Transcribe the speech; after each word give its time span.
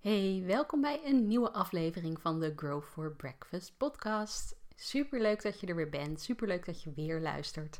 Hey, 0.00 0.42
welkom 0.46 0.80
bij 0.80 1.00
een 1.04 1.26
nieuwe 1.26 1.52
aflevering 1.52 2.20
van 2.20 2.40
de 2.40 2.52
Grow 2.56 2.82
for 2.82 3.12
Breakfast 3.12 3.76
podcast. 3.76 4.56
Super 4.76 5.20
leuk 5.20 5.42
dat 5.42 5.60
je 5.60 5.66
er 5.66 5.74
weer 5.74 5.88
bent. 5.88 6.20
Super 6.20 6.48
leuk 6.48 6.64
dat 6.64 6.82
je 6.82 6.92
weer 6.92 7.20
luistert. 7.20 7.78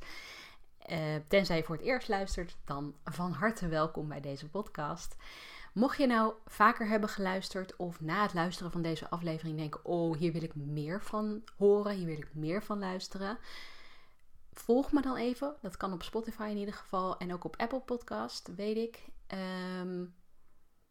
Uh, 0.90 0.98
tenzij 1.28 1.56
je 1.56 1.62
voor 1.62 1.76
het 1.76 1.84
eerst 1.84 2.08
luistert, 2.08 2.56
dan 2.64 2.94
van 3.04 3.32
harte 3.32 3.68
welkom 3.68 4.08
bij 4.08 4.20
deze 4.20 4.48
podcast. 4.48 5.16
Mocht 5.72 5.98
je 5.98 6.06
nou 6.06 6.34
vaker 6.46 6.88
hebben 6.88 7.08
geluisterd 7.08 7.76
of 7.76 8.00
na 8.00 8.22
het 8.22 8.34
luisteren 8.34 8.72
van 8.72 8.82
deze 8.82 9.10
aflevering 9.10 9.56
denken: 9.56 9.84
Oh, 9.84 10.16
hier 10.16 10.32
wil 10.32 10.42
ik 10.42 10.54
meer 10.54 11.02
van 11.02 11.42
horen, 11.56 11.94
hier 11.94 12.06
wil 12.06 12.18
ik 12.18 12.34
meer 12.34 12.62
van 12.62 12.78
luisteren. 12.78 13.38
Volg 14.52 14.92
me 14.92 15.02
dan 15.02 15.16
even. 15.16 15.56
Dat 15.62 15.76
kan 15.76 15.92
op 15.92 16.02
Spotify 16.02 16.48
in 16.50 16.56
ieder 16.56 16.74
geval 16.74 17.18
en 17.18 17.32
ook 17.32 17.44
op 17.44 17.56
Apple 17.56 17.80
Podcast, 17.80 18.54
weet 18.56 18.76
ik. 18.76 19.04
Um, 19.80 20.14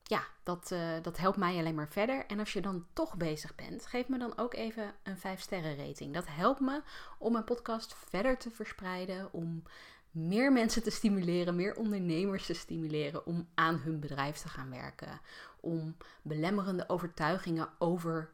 ja, 0.08 0.24
dat, 0.44 0.72
uh, 0.74 0.90
dat 1.02 1.18
helpt 1.18 1.38
mij 1.38 1.58
alleen 1.58 1.76
maar 1.76 1.90
verder. 1.90 2.26
En 2.26 2.40
als 2.40 2.54
je 2.54 2.62
dan 2.62 2.86
toch 2.94 3.18
bezig 3.18 3.56
bent, 3.56 3.86
geef 3.86 4.08
me 4.08 4.18
dan 4.18 4.38
ook 4.38 4.54
even 4.54 4.94
een 5.04 5.18
5 5.18 5.42
sterren 5.42 5.78
rating. 5.78 6.14
Dat 6.14 6.28
helpt 6.28 6.60
me 6.60 6.82
om 7.18 7.32
mijn 7.32 7.44
podcast 7.44 7.96
verder 8.10 8.38
te 8.38 8.52
verspreiden, 8.52 9.34
om 9.34 9.64
meer 10.12 10.52
mensen 10.52 10.84
te 10.84 10.92
stimuleren, 10.92 11.56
meer 11.56 11.76
ondernemers 11.76 12.46
te 12.46 12.54
stimuleren 12.54 13.26
om 13.26 13.48
aan 13.54 13.76
hun 13.76 14.00
bedrijf 14.00 14.38
te 14.38 14.48
gaan 14.48 14.70
werken. 14.70 15.22
Om 15.60 15.98
belemmerende 16.22 16.90
overtuigingen 16.90 17.70
over, 17.78 18.30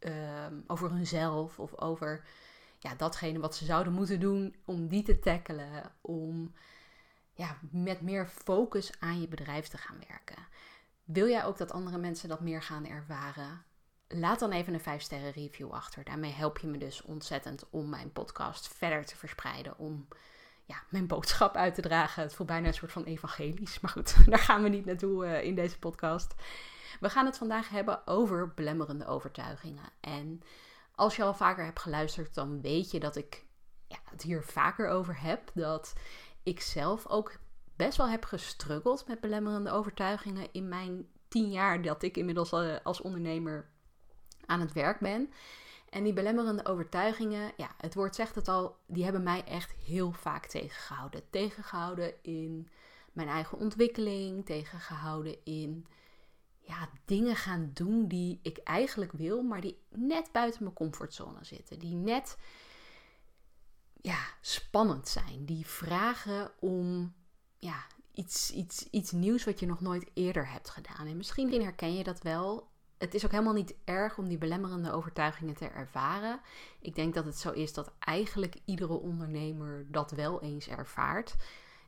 uh, 0.00 0.46
over 0.66 0.90
hunzelf 0.90 1.58
of 1.58 1.80
over 1.80 2.24
ja, 2.78 2.94
datgene 2.94 3.38
wat 3.38 3.56
ze 3.56 3.64
zouden 3.64 3.92
moeten 3.92 4.20
doen, 4.20 4.54
om 4.64 4.88
die 4.88 5.02
te 5.02 5.18
tackelen. 5.18 5.92
Om 6.00 6.54
ja, 7.32 7.58
met 7.70 8.00
meer 8.00 8.26
focus 8.26 8.92
aan 9.00 9.20
je 9.20 9.28
bedrijf 9.28 9.68
te 9.68 9.78
gaan 9.78 9.98
werken. 10.08 10.46
Wil 11.06 11.28
jij 11.28 11.44
ook 11.44 11.58
dat 11.58 11.72
andere 11.72 11.98
mensen 11.98 12.28
dat 12.28 12.40
meer 12.40 12.62
gaan 12.62 12.86
ervaren? 12.86 13.64
Laat 14.08 14.38
dan 14.38 14.52
even 14.52 14.74
een 14.74 14.80
5 14.80 15.02
sterren 15.02 15.30
review 15.30 15.72
achter. 15.72 16.04
Daarmee 16.04 16.32
help 16.32 16.58
je 16.58 16.66
me 16.66 16.78
dus 16.78 17.02
ontzettend 17.02 17.64
om 17.70 17.88
mijn 17.88 18.12
podcast 18.12 18.68
verder 18.68 19.04
te 19.04 19.16
verspreiden. 19.16 19.78
Om 19.78 20.08
ja, 20.64 20.82
mijn 20.88 21.06
boodschap 21.06 21.56
uit 21.56 21.74
te 21.74 21.80
dragen. 21.80 22.22
Het 22.22 22.34
voelt 22.34 22.48
bijna 22.48 22.66
een 22.66 22.74
soort 22.74 22.92
van 22.92 23.04
evangelisch. 23.04 23.80
Maar 23.80 23.90
goed, 23.90 24.16
daar 24.30 24.38
gaan 24.38 24.62
we 24.62 24.68
niet 24.68 24.84
naartoe 24.84 25.24
uh, 25.24 25.42
in 25.42 25.54
deze 25.54 25.78
podcast. 25.78 26.34
We 27.00 27.10
gaan 27.10 27.26
het 27.26 27.38
vandaag 27.38 27.68
hebben 27.68 28.06
over 28.06 28.54
belemmerende 28.54 29.06
overtuigingen. 29.06 29.88
En 30.00 30.42
als 30.94 31.16
je 31.16 31.22
al 31.22 31.34
vaker 31.34 31.64
hebt 31.64 31.80
geluisterd, 31.80 32.34
dan 32.34 32.60
weet 32.60 32.90
je 32.90 33.00
dat 33.00 33.16
ik 33.16 33.44
ja, 33.88 33.98
het 34.04 34.22
hier 34.22 34.42
vaker 34.42 34.88
over 34.88 35.20
heb. 35.20 35.50
Dat 35.54 35.92
ik 36.42 36.60
zelf 36.60 37.06
ook 37.06 37.38
best 37.76 37.96
wel 37.96 38.08
heb 38.08 38.24
gestruggeld 38.24 39.06
met 39.06 39.20
belemmerende 39.20 39.70
overtuigingen 39.70 40.48
in 40.52 40.68
mijn 40.68 41.06
tien 41.28 41.50
jaar 41.50 41.82
dat 41.82 42.02
ik 42.02 42.16
inmiddels 42.16 42.52
uh, 42.52 42.76
als 42.82 43.00
ondernemer 43.00 43.68
aan 44.46 44.60
het 44.60 44.72
werk 44.72 45.00
ben. 45.00 45.30
En 45.88 46.04
die 46.04 46.12
belemmerende 46.12 46.64
overtuigingen, 46.66 47.52
ja, 47.56 47.70
het 47.76 47.94
woord 47.94 48.14
zegt 48.14 48.34
het 48.34 48.48
al, 48.48 48.76
die 48.86 49.04
hebben 49.04 49.22
mij 49.22 49.44
echt 49.44 49.72
heel 49.72 50.12
vaak 50.12 50.46
tegengehouden. 50.46 51.30
Tegengehouden 51.30 52.22
in 52.22 52.68
mijn 53.12 53.28
eigen 53.28 53.58
ontwikkeling, 53.58 54.46
tegengehouden 54.46 55.44
in 55.44 55.86
ja, 56.58 56.88
dingen 57.04 57.36
gaan 57.36 57.70
doen 57.74 58.08
die 58.08 58.38
ik 58.42 58.58
eigenlijk 58.58 59.12
wil, 59.12 59.42
maar 59.42 59.60
die 59.60 59.78
net 59.88 60.32
buiten 60.32 60.62
mijn 60.62 60.74
comfortzone 60.74 61.44
zitten. 61.44 61.78
Die 61.78 61.94
net 61.94 62.38
ja, 64.00 64.18
spannend 64.40 65.08
zijn. 65.08 65.44
Die 65.44 65.66
vragen 65.66 66.50
om 66.60 67.14
ja, 67.58 67.86
iets, 68.12 68.50
iets, 68.50 68.88
iets 68.90 69.10
nieuws 69.12 69.44
wat 69.44 69.60
je 69.60 69.66
nog 69.66 69.80
nooit 69.80 70.10
eerder 70.14 70.50
hebt 70.50 70.70
gedaan. 70.70 71.06
En 71.06 71.16
misschien 71.16 71.62
herken 71.62 71.94
je 71.94 72.04
dat 72.04 72.22
wel. 72.22 72.68
Het 72.98 73.14
is 73.14 73.24
ook 73.24 73.30
helemaal 73.30 73.52
niet 73.52 73.74
erg 73.84 74.18
om 74.18 74.28
die 74.28 74.38
belemmerende 74.38 74.92
overtuigingen 74.92 75.54
te 75.54 75.68
ervaren. 75.68 76.40
Ik 76.80 76.94
denk 76.94 77.14
dat 77.14 77.24
het 77.24 77.38
zo 77.38 77.50
is 77.50 77.72
dat 77.72 77.92
eigenlijk 77.98 78.56
iedere 78.64 79.00
ondernemer 79.00 79.86
dat 79.90 80.10
wel 80.10 80.42
eens 80.42 80.68
ervaart. 80.68 81.36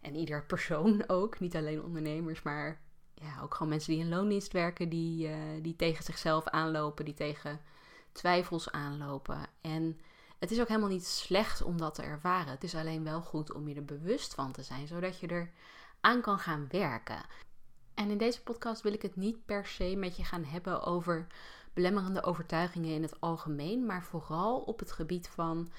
En 0.00 0.15
ieder 0.15 0.44
persoon 0.44 1.04
ook. 1.09 1.41
Niet 1.41 1.56
alleen 1.56 1.82
ondernemers, 1.82 2.42
maar 2.42 2.81
ja, 3.15 3.41
ook 3.42 3.54
gewoon 3.54 3.69
mensen 3.69 3.92
die 3.92 4.03
in 4.03 4.09
loondienst 4.09 4.53
werken, 4.53 4.88
die, 4.88 5.28
uh, 5.28 5.37
die 5.62 5.76
tegen 5.76 6.04
zichzelf 6.04 6.47
aanlopen, 6.47 7.04
die 7.04 7.15
tegen 7.15 7.60
twijfels 8.12 8.71
aanlopen. 8.71 9.47
En 9.60 10.00
het 10.38 10.50
is 10.50 10.60
ook 10.60 10.69
helemaal 10.69 10.88
niet 10.88 11.06
slecht 11.06 11.62
om 11.62 11.78
dat 11.78 11.94
te 11.94 12.03
ervaren. 12.03 12.53
Het 12.53 12.65
is 12.65 12.75
alleen 12.75 13.04
wel 13.04 13.21
goed 13.21 13.53
om 13.53 13.69
je 13.69 13.75
er 13.75 13.84
bewust 13.84 14.34
van 14.34 14.53
te 14.53 14.62
zijn, 14.62 14.87
zodat 14.87 15.21
je 15.21 15.26
er 15.26 15.50
aan 16.00 16.21
kan 16.21 16.38
gaan 16.38 16.66
werken. 16.71 17.25
En 17.94 18.10
in 18.10 18.19
deze 18.19 18.43
podcast 18.43 18.82
wil 18.82 18.93
ik 18.93 19.03
het 19.03 19.16
niet 19.16 19.44
per 19.44 19.66
se 19.66 19.97
met 19.97 20.16
je 20.16 20.25
gaan 20.25 20.44
hebben 20.44 20.82
over 20.82 21.27
belemmerende 21.75 22.22
overtuigingen 22.22 22.94
in 22.94 23.03
het 23.03 23.21
algemeen, 23.21 23.87
maar 23.87 24.03
vooral 24.03 24.60
op 24.60 24.78
het 24.78 24.93
gebied 24.93 25.28
van 25.28 25.71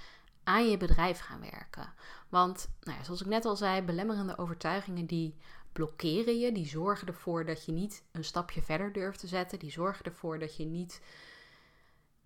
aan 0.43 0.69
je 0.69 0.77
bedrijf 0.77 1.19
gaan 1.19 1.41
werken. 1.41 1.93
Want, 2.29 2.69
nou 2.81 2.97
ja, 2.97 3.03
zoals 3.03 3.21
ik 3.21 3.27
net 3.27 3.45
al 3.45 3.55
zei, 3.55 3.81
belemmerende 3.81 4.37
overtuigingen 4.37 5.05
die 5.05 5.35
blokkeren 5.71 6.39
je, 6.39 6.51
die 6.51 6.67
zorgen 6.67 7.07
ervoor 7.07 7.45
dat 7.45 7.65
je 7.65 7.71
niet 7.71 8.03
een 8.11 8.23
stapje 8.23 8.61
verder 8.61 8.91
durft 8.91 9.19
te 9.19 9.27
zetten, 9.27 9.59
die 9.59 9.71
zorgen 9.71 10.05
ervoor 10.05 10.39
dat 10.39 10.55
je 10.55 10.65
niet 10.65 11.01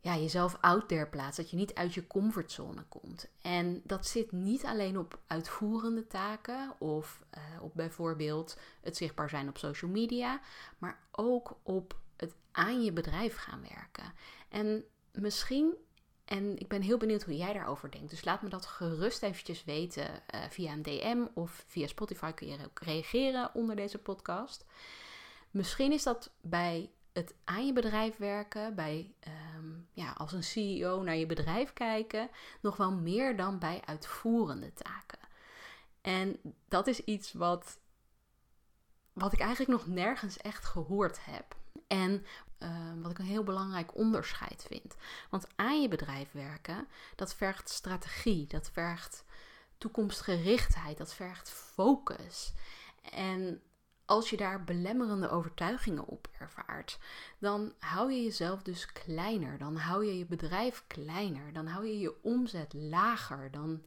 ja, 0.04 0.18
jezelf 0.18 0.58
out 0.62 0.88
there 0.88 1.08
plaatst, 1.08 1.38
dat 1.38 1.50
je 1.50 1.56
niet 1.56 1.74
uit 1.74 1.94
je 1.94 2.08
comfortzone 2.08 2.84
komt. 2.90 3.28
En 3.42 3.82
dat 3.84 4.08
zit 4.08 4.32
niet 4.32 4.66
alleen 4.66 4.98
op 4.98 5.20
uitvoerende 5.28 6.08
taken 6.08 6.76
of 6.80 7.24
uh, 7.38 7.64
op 7.64 7.72
bijvoorbeeld 7.76 8.58
het 8.82 8.98
zichtbaar 8.98 9.30
zijn 9.30 9.48
op 9.48 9.58
social 9.58 9.92
media, 9.92 10.42
maar 10.78 11.00
ook 11.12 11.58
op 11.64 11.98
het 12.16 12.36
aan 12.52 12.84
je 12.84 12.92
bedrijf 12.92 13.36
gaan 13.36 13.62
werken. 13.62 14.14
En 14.50 14.84
misschien, 15.12 15.74
en 16.26 16.58
ik 16.58 16.68
ben 16.68 16.82
heel 16.82 16.98
benieuwd 16.98 17.24
hoe 17.24 17.38
jij 17.38 17.54
daarover 17.54 17.92
denkt, 17.92 18.10
dus 18.10 18.26
laat 18.26 18.42
me 18.42 18.50
dat 18.50 18.66
gerust 18.66 19.24
eventjes 19.24 19.64
weten 19.64 20.08
uh, 20.08 20.42
via 20.50 20.72
een 20.72 20.84
DM 20.84 21.26
of 21.34 21.64
via 21.68 21.88
Spotify 21.88 22.32
kun 22.32 22.48
je 22.48 22.66
ook 22.66 22.80
reageren 22.80 23.52
onder 23.54 23.76
deze 23.76 23.98
podcast. 23.98 24.66
Misschien 25.52 25.92
is 25.92 26.04
dat 26.04 26.32
bij 26.42 26.92
het 27.14 27.34
aan 27.44 27.66
je 27.66 27.74
bedrijf 27.74 28.18
werken, 28.18 28.76
bij 28.76 29.14
um, 29.56 29.88
ja, 29.92 30.12
als 30.12 30.32
een 30.32 30.44
CEO 30.44 31.04
naar 31.04 31.16
je 31.16 31.26
bedrijf 31.26 31.74
kijken, 31.74 32.30
nog 32.62 32.78
wel 32.78 32.92
meer 32.92 33.36
dan 33.38 33.60
bij 33.60 33.82
uitvoerende 33.86 34.74
taken. 34.74 35.20
En 36.02 36.40
dat 36.68 36.88
is 36.88 37.00
iets 37.00 37.34
wat, 37.34 37.80
wat 39.14 39.34
ik 39.34 39.40
eigenlijk 39.40 39.72
nog 39.72 39.88
nergens 39.88 40.38
echt 40.38 40.66
gehoord 40.66 41.26
heb. 41.26 41.56
En 41.88 42.26
uh, 42.60 42.70
wat 43.02 43.12
ik 43.12 43.20
een 43.20 43.26
heel 43.26 43.44
belangrijk 43.44 43.96
onderscheid 43.96 44.66
vind. 44.68 44.96
Want 45.30 45.48
aan 45.56 45.82
je 45.82 45.88
bedrijf 45.88 46.32
werken, 46.32 46.88
dat 47.16 47.36
vergt 47.36 47.70
strategie, 47.70 48.48
dat 48.48 48.70
vergt 48.72 49.26
toekomstgerichtheid, 49.78 50.98
dat 50.98 51.14
vergt 51.14 51.50
focus. 51.50 52.54
En 53.12 53.62
als 54.06 54.30
je 54.30 54.38
daar 54.38 54.64
belemmerende 54.64 55.30
overtuigingen 55.30 56.06
op 56.06 56.28
ervaart, 56.40 57.00
dan 57.40 57.74
hou 57.80 58.12
je 58.12 58.24
jezelf 58.24 58.62
dus 58.62 58.92
kleiner. 58.92 59.58
Dan 59.58 59.76
hou 59.76 60.06
je 60.06 60.18
je 60.18 60.26
bedrijf 60.26 60.84
kleiner. 60.88 61.54
Dan 61.54 61.68
hou 61.68 61.86
je 61.86 62.00
je 62.00 62.24
omzet 62.24 62.74
lager. 62.74 63.52
Dan, 63.52 63.84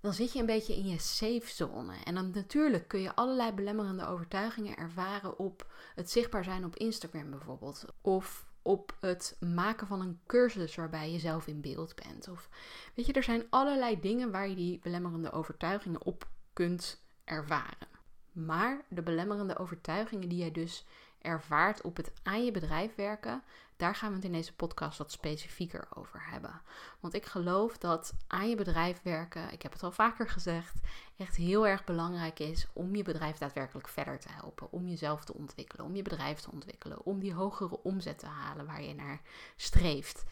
dan 0.00 0.12
zit 0.12 0.32
je 0.32 0.38
een 0.38 0.46
beetje 0.46 0.76
in 0.76 0.88
je 0.88 0.98
safe 0.98 1.48
zone. 1.54 1.94
En 2.04 2.14
dan 2.14 2.30
natuurlijk 2.30 2.88
kun 2.88 3.00
je 3.00 3.14
allerlei 3.14 3.52
belemmerende 3.52 4.06
overtuigingen 4.06 4.76
ervaren 4.76 5.38
op 5.38 5.72
het 5.94 6.10
zichtbaar 6.10 6.44
zijn 6.44 6.64
op 6.64 6.76
Instagram 6.76 7.30
bijvoorbeeld. 7.30 7.84
Of 8.00 8.46
op 8.62 8.96
het 9.00 9.36
maken 9.40 9.86
van 9.86 10.00
een 10.00 10.20
cursus 10.26 10.74
waarbij 10.74 11.12
je 11.12 11.18
zelf 11.18 11.46
in 11.46 11.60
beeld 11.60 11.94
bent. 11.94 12.28
Of 12.28 12.48
weet 12.94 13.06
je, 13.06 13.12
er 13.12 13.22
zijn 13.22 13.46
allerlei 13.50 14.00
dingen 14.00 14.30
waar 14.30 14.48
je 14.48 14.54
die 14.54 14.78
belemmerende 14.78 15.32
overtuigingen 15.32 16.02
op 16.02 16.28
kunt 16.52 17.04
ervaren. 17.24 17.95
Maar 18.36 18.84
de 18.88 19.02
belemmerende 19.02 19.58
overtuigingen 19.58 20.28
die 20.28 20.38
jij 20.38 20.50
dus 20.50 20.84
ervaart 21.18 21.82
op 21.82 21.96
het 21.96 22.12
aan 22.22 22.44
je 22.44 22.50
bedrijf 22.50 22.94
werken, 22.94 23.42
daar 23.76 23.94
gaan 23.94 24.08
we 24.08 24.14
het 24.14 24.24
in 24.24 24.32
deze 24.32 24.54
podcast 24.54 24.98
wat 24.98 25.12
specifieker 25.12 25.88
over 25.94 26.26
hebben. 26.30 26.60
Want 27.00 27.14
ik 27.14 27.26
geloof 27.26 27.78
dat 27.78 28.14
aan 28.26 28.48
je 28.48 28.56
bedrijf 28.56 29.02
werken, 29.02 29.52
ik 29.52 29.62
heb 29.62 29.72
het 29.72 29.82
al 29.82 29.92
vaker 29.92 30.28
gezegd, 30.28 30.80
echt 31.16 31.36
heel 31.36 31.66
erg 31.66 31.84
belangrijk 31.84 32.38
is 32.38 32.66
om 32.72 32.94
je 32.94 33.02
bedrijf 33.02 33.38
daadwerkelijk 33.38 33.88
verder 33.88 34.18
te 34.18 34.32
helpen. 34.32 34.72
Om 34.72 34.88
jezelf 34.88 35.24
te 35.24 35.34
ontwikkelen, 35.34 35.86
om 35.86 35.96
je 35.96 36.02
bedrijf 36.02 36.40
te 36.40 36.50
ontwikkelen, 36.50 37.04
om 37.04 37.18
die 37.18 37.34
hogere 37.34 37.82
omzet 37.82 38.18
te 38.18 38.26
halen 38.26 38.66
waar 38.66 38.82
je 38.82 38.94
naar 38.94 39.20
streeft. 39.56 40.24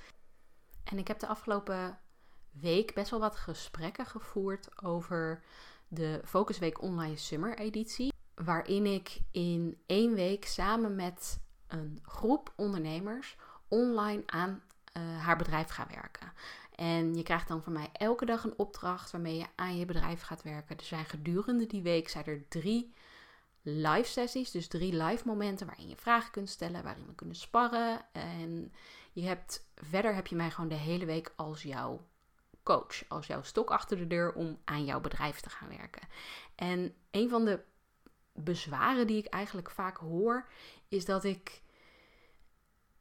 En 0.85 0.99
ik 0.99 1.09
heb 1.09 1.19
de 1.19 1.27
afgelopen 1.27 1.99
week 2.51 2.95
best 2.95 3.11
wel 3.11 3.21
wat 3.21 3.37
gesprekken 3.37 4.07
gevoerd 4.07 4.83
over 4.83 5.43
de 5.95 6.21
Focusweek 6.25 6.83
Online 6.83 7.17
Summer 7.17 7.59
Editie. 7.59 8.13
Waarin 8.35 8.87
ik 8.87 9.21
in 9.31 9.79
één 9.87 10.15
week 10.15 10.45
samen 10.45 10.95
met 10.95 11.41
een 11.67 11.99
groep 12.03 12.53
ondernemers 12.57 13.37
online 13.69 14.23
aan 14.27 14.63
uh, 14.97 15.19
haar 15.19 15.37
bedrijf 15.37 15.69
ga 15.69 15.87
werken. 15.91 16.33
En 16.75 17.15
je 17.15 17.23
krijgt 17.23 17.49
dan 17.49 17.63
van 17.63 17.73
mij 17.73 17.89
elke 17.93 18.25
dag 18.25 18.45
een 18.45 18.59
opdracht 18.59 19.11
waarmee 19.11 19.37
je 19.37 19.47
aan 19.55 19.77
je 19.77 19.85
bedrijf 19.85 20.23
gaat 20.23 20.43
werken. 20.43 20.77
Er 20.77 20.85
zijn 20.85 21.05
gedurende 21.05 21.67
die 21.67 21.83
week 21.83 22.09
zijn 22.09 22.25
er 22.25 22.49
drie 22.49 22.95
live 23.63 24.11
sessies, 24.11 24.51
dus 24.51 24.69
drie 24.69 25.03
live 25.03 25.27
momenten 25.27 25.67
waarin 25.67 25.89
je 25.89 25.97
vragen 25.97 26.31
kunt 26.31 26.49
stellen, 26.49 26.83
waarin 26.83 27.07
we 27.07 27.15
kunnen 27.15 27.37
sparren. 27.37 28.01
En 28.13 28.73
je 29.13 29.23
hebt, 29.23 29.67
verder 29.75 30.15
heb 30.15 30.27
je 30.27 30.37
mij 30.37 30.51
gewoon 30.51 30.69
de 30.69 30.75
hele 30.75 31.05
week 31.05 31.33
als 31.37 31.63
jouw 31.63 32.01
coach, 32.65 33.09
als 33.09 33.27
jouw 33.27 33.43
stok 33.43 33.71
achter 33.71 33.97
de 33.97 34.07
deur 34.07 34.33
om 34.33 34.59
aan 34.65 34.85
jouw 34.85 35.01
bedrijf 35.01 35.41
te 35.41 35.51
gaan 35.51 35.69
werken. 35.69 36.09
En 36.55 36.95
een 37.11 37.29
van 37.29 37.45
de 37.45 37.61
bezwaren 38.33 39.07
die 39.07 39.19
ik 39.19 39.27
eigenlijk 39.27 39.71
vaak 39.71 39.97
hoor, 39.97 40.49
is 40.89 41.05
dat 41.05 41.25
ik 41.25 41.63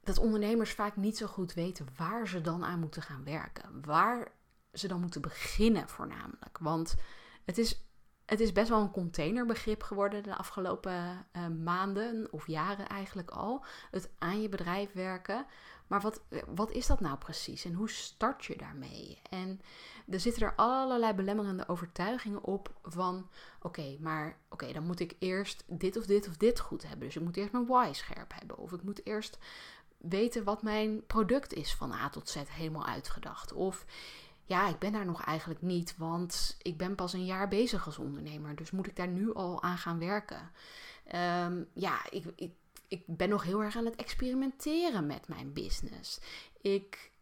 dat 0.04 0.18
ondernemers 0.18 0.72
vaak 0.72 0.96
niet 0.96 1.16
zo 1.16 1.26
goed 1.26 1.52
weten 1.52 1.88
waar 1.96 2.28
ze 2.28 2.40
dan 2.40 2.64
aan 2.64 2.80
moeten 2.80 3.02
gaan 3.02 3.24
werken. 3.24 3.84
Waar 3.84 4.32
ze 4.72 4.88
dan 4.88 5.00
moeten 5.00 5.20
beginnen 5.20 5.88
voornamelijk. 5.88 6.58
Want 6.60 6.94
het 7.44 7.58
is, 7.58 7.84
het 8.24 8.40
is 8.40 8.52
best 8.52 8.68
wel 8.68 8.80
een 8.80 8.90
containerbegrip 8.90 9.82
geworden 9.82 10.22
de 10.22 10.36
afgelopen 10.36 11.26
uh, 11.36 11.46
maanden 11.64 12.28
of 12.32 12.46
jaren 12.46 12.88
eigenlijk 12.88 13.30
al. 13.30 13.64
Het 13.90 14.10
aan 14.18 14.42
je 14.42 14.48
bedrijf 14.48 14.92
werken. 14.92 15.46
Maar 15.86 16.00
wat, 16.00 16.20
wat 16.46 16.70
is 16.70 16.86
dat 16.86 17.00
nou 17.00 17.18
precies 17.18 17.64
en 17.64 17.74
hoe 17.74 17.90
start 17.90 18.44
je 18.44 18.56
daarmee? 18.56 19.18
En 19.30 19.60
er 20.08 20.20
zitten 20.20 20.42
er 20.42 20.54
allerlei 20.54 21.12
belemmerende 21.12 21.68
overtuigingen 21.68 22.42
op 22.42 22.72
van... 22.82 23.28
oké, 23.60 23.96
maar 24.00 24.38
oké, 24.48 24.72
dan 24.72 24.86
moet 24.86 25.00
ik 25.00 25.16
eerst 25.18 25.64
dit 25.66 25.96
of 25.96 26.06
dit 26.06 26.28
of 26.28 26.36
dit 26.36 26.60
goed 26.60 26.82
hebben. 26.82 27.06
Dus 27.06 27.16
ik 27.16 27.22
moet 27.22 27.36
eerst 27.36 27.52
mijn 27.52 27.66
why 27.66 27.92
scherp 27.92 28.32
hebben. 28.38 28.58
Of 28.58 28.72
ik 28.72 28.82
moet 28.82 29.06
eerst 29.06 29.38
weten 29.98 30.44
wat 30.44 30.62
mijn 30.62 31.06
product 31.06 31.52
is 31.52 31.74
van 31.74 31.92
A 31.92 32.08
tot 32.08 32.28
Z 32.28 32.36
helemaal 32.48 32.86
uitgedacht. 32.86 33.52
Of 33.52 33.84
ja, 34.44 34.68
ik 34.68 34.78
ben 34.78 34.92
daar 34.92 35.04
nog 35.04 35.24
eigenlijk 35.24 35.62
niet, 35.62 35.94
want 35.96 36.56
ik 36.62 36.76
ben 36.76 36.94
pas 36.94 37.12
een 37.12 37.24
jaar 37.24 37.48
bezig 37.48 37.86
als 37.86 37.98
ondernemer. 37.98 38.56
Dus 38.56 38.70
moet 38.70 38.86
ik 38.86 38.96
daar 38.96 39.08
nu 39.08 39.34
al 39.34 39.62
aan 39.62 39.78
gaan 39.78 39.98
werken? 39.98 40.50
Ehm, 41.04 41.62
ja, 41.72 42.10
ik, 42.10 42.24
ik, 42.36 42.52
ik 42.88 43.04
ben 43.06 43.28
nog 43.28 43.42
heel 43.42 43.62
erg 43.62 43.76
aan 43.76 43.84
het 43.84 43.96
experimenteren 43.96 45.06
met 45.06 45.28
mijn 45.28 45.52
business. 45.52 46.20
Ik 46.60 47.12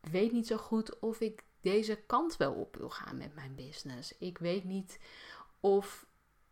weet 0.00 0.32
niet 0.32 0.46
zo 0.46 0.56
goed 0.56 0.98
of 0.98 1.20
ik 1.20 1.44
deze 1.60 1.96
kant 2.06 2.36
wel 2.36 2.52
op 2.52 2.76
wil 2.76 2.90
gaan 2.90 3.16
met 3.16 3.34
mijn 3.34 3.54
business. 3.54 4.18
Ik 4.18 4.38
weet 4.38 4.64
niet 4.64 5.00
of 5.60 6.06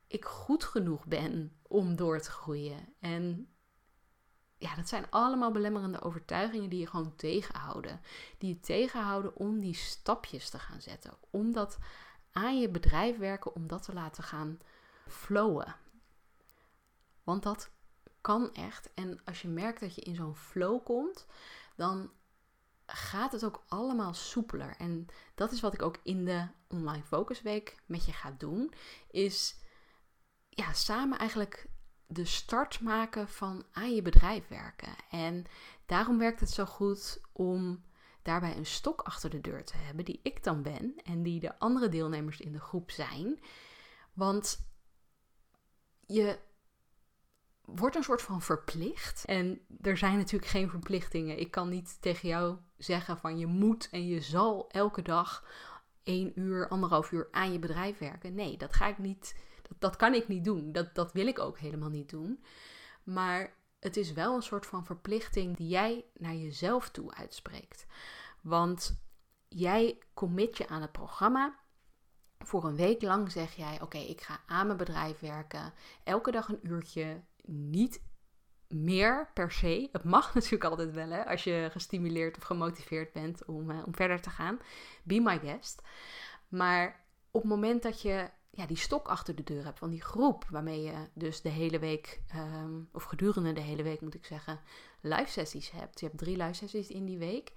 ik 0.07 0.25
goed 0.25 0.65
genoeg 0.65 1.07
ben 1.07 1.57
om 1.63 1.97
door 1.97 2.21
te 2.21 2.31
groeien. 2.31 2.95
En 3.01 3.49
ja, 4.59 4.75
dat 4.75 4.89
zijn 4.89 5.11
allemaal 5.11 5.53
belemmerende 5.53 6.03
overtuigingen 6.03 6.71
die 6.71 6.81
je 6.81 6.87
gewoon 6.87 7.17
tegenhouden. 7.17 8.01
Die 8.39 8.55
je 8.55 8.61
tegenhouden 8.61 9.37
om 9.37 9.61
die 9.61 9.75
stapjes 9.75 10.51
te 10.51 10.59
gaan 10.59 10.81
zetten. 10.81 11.15
Om 11.31 11.53
dat 11.53 11.79
aan 12.33 12.61
je 12.61 12.69
bedrijf 12.69 13.19
werken, 13.19 13.55
om 13.55 13.67
dat 13.67 13.83
te 13.83 13.93
laten 13.93 14.25
gaan 14.25 14.59
flowen. 15.07 15.77
Want 17.23 17.43
dat 17.43 17.71
kan 18.27 18.55
echt. 18.55 18.91
En 18.95 19.21
als 19.25 19.43
je 19.43 19.49
merkt 19.49 19.81
dat 19.81 19.95
je 19.95 20.01
in 20.01 20.15
zo'n 20.15 20.37
flow 20.37 20.85
komt, 20.85 21.27
dan 21.77 22.11
gaat 22.87 23.33
het 23.33 23.45
ook 23.45 23.65
allemaal 23.69 24.15
soepeler. 24.15 24.77
En 24.79 25.07
dat 25.35 25.53
is 25.53 25.61
wat 25.61 25.75
ik 25.75 25.83
ook 25.83 25.99
in 26.03 26.25
de 26.25 26.47
Online 26.69 27.05
Focus 27.05 27.43
Week 27.43 27.83
met 27.85 28.05
je 28.07 28.13
ga 28.13 28.35
doen. 28.39 28.73
Is 29.11 29.57
ja, 30.49 30.73
samen 30.73 31.19
eigenlijk 31.19 31.69
de 32.07 32.25
start 32.25 32.81
maken 32.81 33.29
van 33.29 33.65
aan 33.73 33.95
je 33.95 34.03
bedrijf 34.03 34.49
werken. 34.49 34.95
En 35.11 35.45
daarom 35.87 36.19
werkt 36.19 36.41
het 36.41 36.51
zo 36.51 36.65
goed 36.65 37.21
om 37.33 37.85
daarbij 38.23 38.57
een 38.57 38.67
stok 38.67 39.01
achter 39.01 39.31
de 39.31 39.41
deur 39.41 39.65
te 39.65 39.77
hebben, 39.77 40.05
die 40.05 40.21
ik 40.23 40.45
dan 40.45 40.63
ben 40.63 40.95
en 41.05 41.23
die 41.23 41.41
de 41.41 41.59
andere 41.59 41.89
deelnemers 41.89 42.41
in 42.41 42.53
de 42.53 42.61
groep 42.61 42.91
zijn. 42.91 43.41
Want 44.13 44.69
je 46.07 46.39
wordt 47.67 47.97
een 47.97 48.03
soort 48.03 48.23
van 48.23 48.43
verplicht. 48.43 49.25
En 49.25 49.61
er 49.81 49.97
zijn 49.97 50.17
natuurlijk 50.17 50.51
geen 50.51 50.71
verplichtingen. 50.71 51.39
Ik 51.39 51.51
kan 51.51 51.69
niet 51.69 52.01
tegen 52.01 52.29
jou 52.29 52.57
zeggen 52.77 53.19
van 53.19 53.39
je 53.39 53.47
moet 53.47 53.89
en 53.91 54.07
je 54.07 54.21
zal 54.21 54.69
elke 54.71 55.03
dag 55.03 55.45
één 56.03 56.41
uur, 56.41 56.69
anderhalf 56.69 57.13
uur 57.13 57.29
aan 57.31 57.53
je 57.53 57.59
bedrijf 57.59 57.99
werken. 57.99 58.35
Nee, 58.35 58.57
dat 58.57 58.73
ga 58.73 58.87
ik 58.87 58.99
niet 58.99 59.35
dat, 59.69 59.81
dat 59.81 59.97
kan 59.97 60.15
ik 60.15 60.29
niet 60.29 60.45
doen. 60.45 60.73
Dat, 60.73 60.95
dat 60.95 61.13
wil 61.13 61.27
ik 61.27 61.39
ook 61.39 61.59
helemaal 61.59 61.89
niet 61.89 62.11
doen. 62.11 62.45
Maar 63.03 63.55
het 63.81 63.97
is 63.97 64.13
wel 64.13 64.35
een 64.35 64.43
soort 64.43 64.67
van 64.67 64.87
verplichting 64.87 65.57
die 65.57 65.69
jij 65.69 66.05
naar 66.15 66.35
jezelf 66.35 66.91
toe 66.91 67.15
uitspreekt. 67.15 67.87
Want 68.41 69.01
jij 69.49 69.99
commit 70.15 70.57
je 70.57 70.69
aan 70.69 70.83
het 70.83 70.93
programma. 70.93 71.59
Voor 72.39 72.65
een 72.65 72.77
week 72.77 73.03
lang 73.03 73.33
zeg 73.33 73.55
jij: 73.55 73.81
Oké, 73.81 73.99
ik 73.99 74.21
ga 74.21 74.41
aan 74.47 74.67
mijn 74.67 74.79
bedrijf 74.79 75.21
werken. 75.21 75.73
Elke 76.05 76.31
dag 76.31 76.49
een 76.49 76.61
uurtje. 76.63 77.23
Niet 77.47 78.03
meer 78.69 79.31
per 79.35 79.53
se. 79.53 79.89
Het 79.93 80.05
mag 80.05 80.33
natuurlijk 80.35 80.65
altijd 80.65 80.93
wel, 80.93 81.09
hè, 81.11 81.27
als 81.27 81.45
je 81.45 81.69
gestimuleerd 81.73 82.37
of 82.37 82.43
gemotiveerd 82.43 83.13
bent 83.13 83.45
om, 83.45 83.71
uh, 83.71 83.87
om 83.87 83.95
verder 83.95 84.21
te 84.21 84.31
gaan. 84.31 84.59
Be 85.03 85.21
my 85.21 85.39
guest. 85.39 85.83
Maar 86.49 87.05
op 87.31 87.41
het 87.41 87.51
moment 87.51 87.83
dat 87.83 88.03
je 88.03 88.31
ja, 88.57 88.67
die 88.67 88.77
stok 88.77 89.09
achter 89.09 89.35
de 89.35 89.43
deur 89.43 89.65
hebt 89.65 89.79
van 89.79 89.91
die 89.91 90.03
groep 90.03 90.45
waarmee 90.51 90.83
je 90.83 91.09
dus 91.15 91.41
de 91.41 91.49
hele 91.49 91.79
week, 91.79 92.23
ehm, 92.29 92.81
of 92.93 93.03
gedurende 93.03 93.53
de 93.53 93.61
hele 93.61 93.83
week 93.83 94.01
moet 94.01 94.15
ik 94.15 94.25
zeggen, 94.25 94.61
live 95.01 95.31
sessies 95.31 95.71
hebt. 95.71 96.01
Je 96.01 96.07
hebt 96.07 96.19
drie 96.19 96.37
live 96.37 96.53
sessies 96.53 96.89
in 96.89 97.05
die 97.05 97.19
week. 97.19 97.53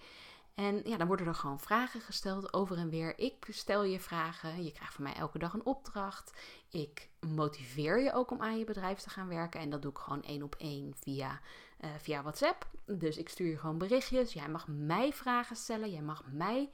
En 0.54 0.82
ja, 0.84 0.98
dan 0.98 1.08
worden 1.08 1.28
er 1.28 1.36
gewoon 1.36 1.60
vragen 1.60 2.02
gesteld 2.02 2.54
over 2.54 2.78
en 2.78 2.90
weer. 2.90 3.20
Ik 3.20 3.48
stel 3.50 3.84
je 3.84 4.00
vragen. 4.00 4.64
Je 4.64 4.72
krijgt 4.72 4.94
van 4.94 5.04
mij 5.04 5.14
elke 5.14 5.40
dag 5.40 5.54
een 5.54 5.66
opdracht. 5.66 6.34
Ik 6.70 7.10
motiveer 7.20 8.02
je 8.02 8.14
ook 8.14 8.32
om 8.32 8.42
aan 8.42 8.58
je 8.58 8.66
bedrijf 8.66 9.00
te 9.00 9.10
gaan 9.10 9.28
werken. 9.28 9.60
En 9.60 9.70
dat 9.70 9.82
doe 9.82 9.92
ik 9.92 9.98
gewoon 9.98 10.24
één 10.24 10.44
op 10.44 10.56
één 10.56 10.94
via, 10.96 11.40
uh, 11.82 11.90
via 11.98 12.22
WhatsApp. 12.22 12.68
Dus 12.86 13.18
ik 13.18 13.30
stuur 13.30 13.50
je 13.50 13.58
gewoon 13.58 13.78
berichtjes. 13.78 14.34
Jij 14.34 14.50
mag 14.50 14.68
mij 14.68 15.14
vragen 15.14 15.56
stellen. 15.56 15.92
Jij 15.92 16.02
mag 16.02 16.24
mij 16.32 16.70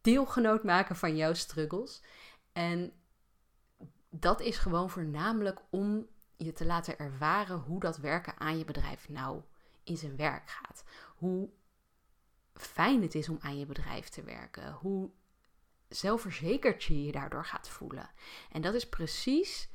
deelgenoot 0.00 0.64
maken 0.64 0.96
van 0.96 1.16
jouw 1.16 1.34
struggles. 1.34 2.02
En 2.52 2.92
dat 4.10 4.40
is 4.40 4.58
gewoon 4.58 4.90
voornamelijk 4.90 5.60
om 5.70 6.06
je 6.36 6.52
te 6.52 6.66
laten 6.66 6.98
ervaren 6.98 7.58
hoe 7.58 7.80
dat 7.80 7.96
werken 7.96 8.38
aan 8.38 8.58
je 8.58 8.64
bedrijf 8.64 9.08
nou 9.08 9.40
in 9.84 9.96
zijn 9.96 10.16
werk 10.16 10.50
gaat. 10.50 10.84
Hoe 11.16 11.48
fijn 12.54 13.02
het 13.02 13.14
is 13.14 13.28
om 13.28 13.38
aan 13.40 13.58
je 13.58 13.66
bedrijf 13.66 14.08
te 14.08 14.22
werken. 14.22 14.72
Hoe 14.72 15.10
zelfverzekerd 15.88 16.84
je 16.84 17.04
je 17.04 17.12
daardoor 17.12 17.44
gaat 17.44 17.68
voelen. 17.68 18.10
En 18.50 18.62
dat 18.62 18.74
is 18.74 18.88
precies 18.88 19.68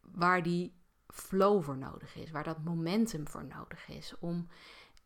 waar 0.00 0.42
die 0.42 0.74
flow 1.08 1.62
voor 1.62 1.78
nodig 1.78 2.16
is, 2.16 2.30
waar 2.30 2.44
dat 2.44 2.64
momentum 2.64 3.28
voor 3.28 3.44
nodig 3.44 3.88
is. 3.88 4.14
Om 4.18 4.48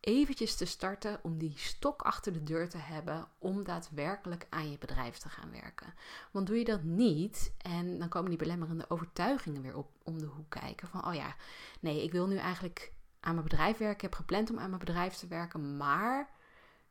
eventjes 0.01 0.57
te 0.57 0.65
starten 0.65 1.19
om 1.23 1.39
die 1.39 1.53
stok 1.57 2.03
achter 2.03 2.33
de 2.33 2.43
deur 2.43 2.69
te 2.69 2.79
hebben 2.79 3.29
om 3.39 3.65
daadwerkelijk 3.65 4.47
aan 4.49 4.71
je 4.71 4.79
bedrijf 4.79 5.17
te 5.17 5.29
gaan 5.29 5.51
werken. 5.51 5.95
Want 6.31 6.47
doe 6.47 6.59
je 6.59 6.65
dat 6.65 6.83
niet 6.83 7.55
en 7.59 7.99
dan 7.99 8.09
komen 8.09 8.29
die 8.29 8.39
belemmerende 8.39 8.91
overtuigingen 8.91 9.63
weer 9.63 9.77
op 9.77 9.91
om 10.03 10.19
de 10.19 10.27
hoek 10.27 10.51
kijken 10.51 10.89
van 10.89 11.07
oh 11.07 11.15
ja, 11.15 11.37
nee, 11.81 12.03
ik 12.03 12.13
wil 12.13 12.27
nu 12.27 12.37
eigenlijk 12.37 12.93
aan 13.21 13.35
mijn 13.35 13.49
bedrijf 13.49 13.77
werken, 13.79 13.97
ik 13.97 14.03
heb 14.03 14.15
gepland 14.15 14.51
om 14.51 14.59
aan 14.59 14.69
mijn 14.69 14.85
bedrijf 14.85 15.15
te 15.15 15.27
werken, 15.27 15.77
maar 15.77 16.31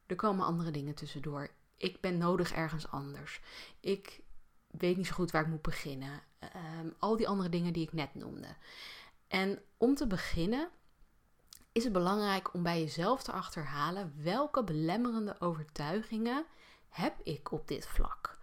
er 0.08 0.16
komen 0.16 0.46
andere 0.46 0.72
dingen 0.72 0.96
tussendoor. 0.96 1.50
Ik 1.78 2.02
ben 2.02 2.18
nodig 2.18 2.52
ergens 2.52 2.88
anders. 2.88 3.42
Ik 3.80 4.22
weet 4.68 4.98
niet 4.98 5.08
zo 5.08 5.14
goed 5.14 5.32
waar 5.32 5.42
ik 5.42 5.48
moet 5.48 5.62
beginnen. 5.62 6.22
Ehm, 6.40 6.90
al 7.00 7.18
die 7.18 7.28
andere 7.28 7.50
dingen 7.50 7.74
die 7.74 7.84
ik 7.84 7.94
net 7.94 8.16
noemde. 8.16 8.56
En 9.28 9.60
om 9.78 9.96
te 9.96 10.08
beginnen 10.08 10.70
is 11.72 11.84
het 11.84 11.94
belangrijk 11.94 12.54
om 12.54 12.64
bij 12.64 12.80
jezelf 12.80 13.24
te 13.24 13.32
achterhalen 13.32 14.14
welke 14.24 14.64
belemmerende 14.64 15.36
overtuigingen 15.40 16.46
heb 16.90 17.20
ik 17.24 17.52
op 17.52 17.68
dit 17.68 17.88
vlak. 17.88 18.38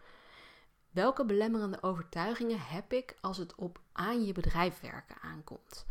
Welke 0.90 1.24
belemmerende 1.24 1.82
overtuigingen 1.82 2.60
heb 2.60 2.92
ik 2.92 3.16
als 3.20 3.36
het 3.36 3.54
op 3.54 3.80
aan 3.92 4.24
je 4.24 4.32
bedrijf 4.32 4.80
werken 4.80 5.20
aankomt? 5.20 5.86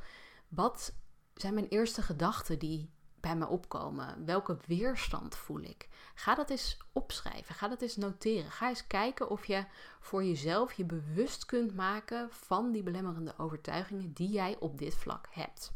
Wat 0.47 0.93
zijn 1.35 1.53
mijn 1.53 1.67
eerste 1.67 2.01
gedachten 2.01 2.59
die 2.59 2.89
bij 3.23 3.35
me 3.35 3.47
opkomen? 3.47 4.25
Welke 4.25 4.57
weerstand 4.67 5.35
voel 5.35 5.61
ik? 5.61 5.89
Ga 6.15 6.35
dat 6.35 6.49
eens 6.49 6.77
opschrijven. 6.91 7.55
Ga 7.55 7.67
dat 7.67 7.81
eens 7.81 7.95
noteren. 7.95 8.51
Ga 8.51 8.69
eens 8.69 8.87
kijken 8.87 9.29
of 9.29 9.45
je 9.45 9.65
voor 9.99 10.23
jezelf 10.23 10.73
je 10.73 10.85
bewust 10.85 11.45
kunt 11.45 11.75
maken 11.75 12.31
van 12.31 12.71
die 12.71 12.83
belemmerende 12.83 13.33
overtuigingen 13.37 14.13
die 14.13 14.29
jij 14.29 14.57
op 14.59 14.77
dit 14.77 14.95
vlak 14.95 15.27
hebt 15.31 15.73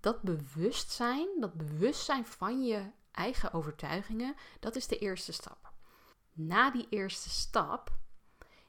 dat 0.00 0.22
bewustzijn, 0.22 1.28
dat 1.40 1.54
bewustzijn 1.54 2.26
van 2.26 2.64
je 2.64 2.90
eigen 3.10 3.52
overtuigingen, 3.52 4.34
dat 4.60 4.76
is 4.76 4.86
de 4.86 4.98
eerste 4.98 5.32
stap. 5.32 5.72
Na 6.32 6.70
die 6.70 6.86
eerste 6.90 7.30
stap 7.30 7.98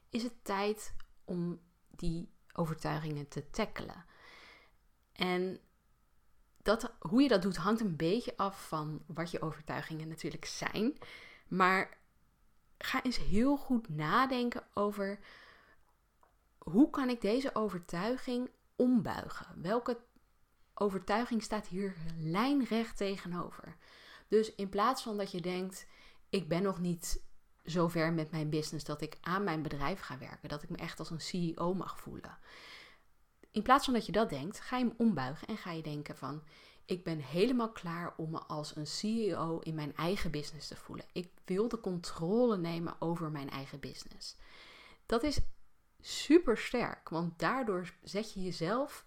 is 0.08 0.22
het 0.22 0.44
tijd 0.44 0.94
om 1.24 1.60
die 1.90 2.32
overtuigingen 2.52 3.28
te 3.28 3.50
tackelen. 3.50 4.04
En 5.12 5.60
dat, 6.62 6.92
hoe 6.98 7.22
je 7.22 7.28
dat 7.28 7.42
doet 7.42 7.56
hangt 7.56 7.80
een 7.80 7.96
beetje 7.96 8.36
af 8.36 8.68
van 8.68 9.02
wat 9.06 9.30
je 9.30 9.42
overtuigingen 9.42 10.08
natuurlijk 10.08 10.44
zijn. 10.44 10.98
Maar 11.48 11.98
ga 12.78 13.02
eens 13.02 13.18
heel 13.18 13.56
goed 13.56 13.88
nadenken 13.88 14.62
over 14.74 15.18
hoe 16.58 16.90
kan 16.90 17.08
ik 17.08 17.20
deze 17.20 17.54
overtuiging 17.54 18.50
ombuigen? 18.76 19.46
Welke 19.62 19.98
overtuiging 20.74 21.42
staat 21.42 21.66
hier 21.66 21.94
lijnrecht 22.18 22.96
tegenover? 22.96 23.76
Dus 24.28 24.54
in 24.54 24.68
plaats 24.68 25.02
van 25.02 25.16
dat 25.16 25.30
je 25.30 25.40
denkt, 25.40 25.86
ik 26.28 26.48
ben 26.48 26.62
nog 26.62 26.80
niet 26.80 27.22
zo 27.64 27.88
ver 27.88 28.12
met 28.12 28.30
mijn 28.30 28.50
business 28.50 28.84
dat 28.84 29.02
ik 29.02 29.18
aan 29.20 29.44
mijn 29.44 29.62
bedrijf 29.62 30.00
ga 30.00 30.18
werken, 30.18 30.48
dat 30.48 30.62
ik 30.62 30.68
me 30.68 30.76
echt 30.76 30.98
als 30.98 31.10
een 31.10 31.20
CEO 31.20 31.74
mag 31.74 32.00
voelen. 32.00 32.38
In 33.52 33.62
plaats 33.62 33.84
van 33.84 33.94
dat 33.94 34.06
je 34.06 34.12
dat 34.12 34.30
denkt, 34.30 34.60
ga 34.60 34.76
je 34.76 34.84
hem 34.84 34.94
ombuigen 34.96 35.48
en 35.48 35.56
ga 35.56 35.70
je 35.72 35.82
denken 35.82 36.16
van, 36.16 36.42
ik 36.84 37.04
ben 37.04 37.18
helemaal 37.18 37.72
klaar 37.72 38.14
om 38.16 38.30
me 38.30 38.38
als 38.38 38.76
een 38.76 38.86
CEO 38.86 39.58
in 39.58 39.74
mijn 39.74 39.96
eigen 39.96 40.30
business 40.30 40.68
te 40.68 40.76
voelen. 40.76 41.04
Ik 41.12 41.30
wil 41.44 41.68
de 41.68 41.80
controle 41.80 42.56
nemen 42.56 42.96
over 42.98 43.30
mijn 43.30 43.50
eigen 43.50 43.80
business. 43.80 44.36
Dat 45.06 45.22
is 45.22 45.40
super 46.00 46.58
sterk, 46.58 47.08
want 47.08 47.38
daardoor 47.38 47.94
zet 48.02 48.32
je 48.32 48.42
jezelf 48.42 49.04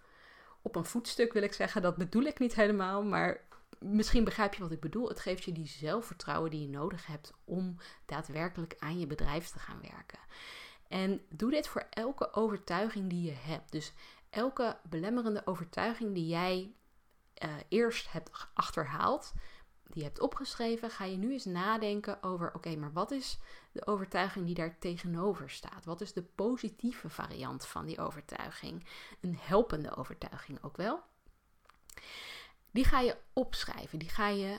op 0.61 0.75
een 0.75 0.85
voetstuk, 0.85 1.33
wil 1.33 1.43
ik 1.43 1.53
zeggen. 1.53 1.81
Dat 1.81 1.95
bedoel 1.95 2.23
ik 2.23 2.39
niet 2.39 2.55
helemaal, 2.55 3.03
maar 3.03 3.41
misschien 3.79 4.23
begrijp 4.23 4.53
je 4.53 4.61
wat 4.61 4.71
ik 4.71 4.79
bedoel. 4.79 5.07
Het 5.07 5.19
geeft 5.19 5.43
je 5.43 5.51
die 5.51 5.67
zelfvertrouwen 5.67 6.51
die 6.51 6.61
je 6.61 6.69
nodig 6.69 7.05
hebt 7.05 7.33
om 7.43 7.77
daadwerkelijk 8.05 8.75
aan 8.79 8.99
je 8.99 9.07
bedrijf 9.07 9.49
te 9.49 9.59
gaan 9.59 9.81
werken. 9.81 10.19
En 10.87 11.21
doe 11.29 11.51
dit 11.51 11.67
voor 11.67 11.87
elke 11.89 12.33
overtuiging 12.33 13.09
die 13.09 13.25
je 13.25 13.35
hebt. 13.37 13.71
Dus 13.71 13.93
elke 14.35 14.77
belemmerende 14.89 15.41
overtuiging 15.45 16.13
die 16.13 16.27
jij 16.27 16.73
uh, 17.43 17.53
eerst 17.69 18.11
hebt 18.11 18.47
achterhaald, 18.53 19.33
die 19.83 19.97
je 19.97 20.03
hebt 20.03 20.19
opgeschreven, 20.19 20.89
ga 20.89 21.05
je 21.05 21.17
nu 21.17 21.31
eens 21.31 21.45
nadenken 21.45 22.23
over: 22.23 22.53
oké, 22.53 22.75
maar 22.75 22.93
wat 22.93 23.11
is 23.11 23.39
de 23.71 23.87
overtuiging 23.87 24.45
die 24.45 24.55
daar 24.55 24.77
tegenover 24.79 25.49
staat? 25.49 25.85
Wat 25.85 26.01
is 26.01 26.13
de 26.13 26.23
positieve 26.23 27.09
variant 27.09 27.65
van 27.65 27.85
die 27.85 27.99
overtuiging? 27.99 28.85
Een 29.21 29.37
helpende 29.39 29.95
overtuiging 29.95 30.63
ook 30.63 30.77
wel. 30.77 31.03
Die 32.71 32.85
ga 32.85 32.99
je 32.99 33.17
opschrijven. 33.33 33.99
Die 33.99 34.09
ga 34.09 34.27
je 34.27 34.57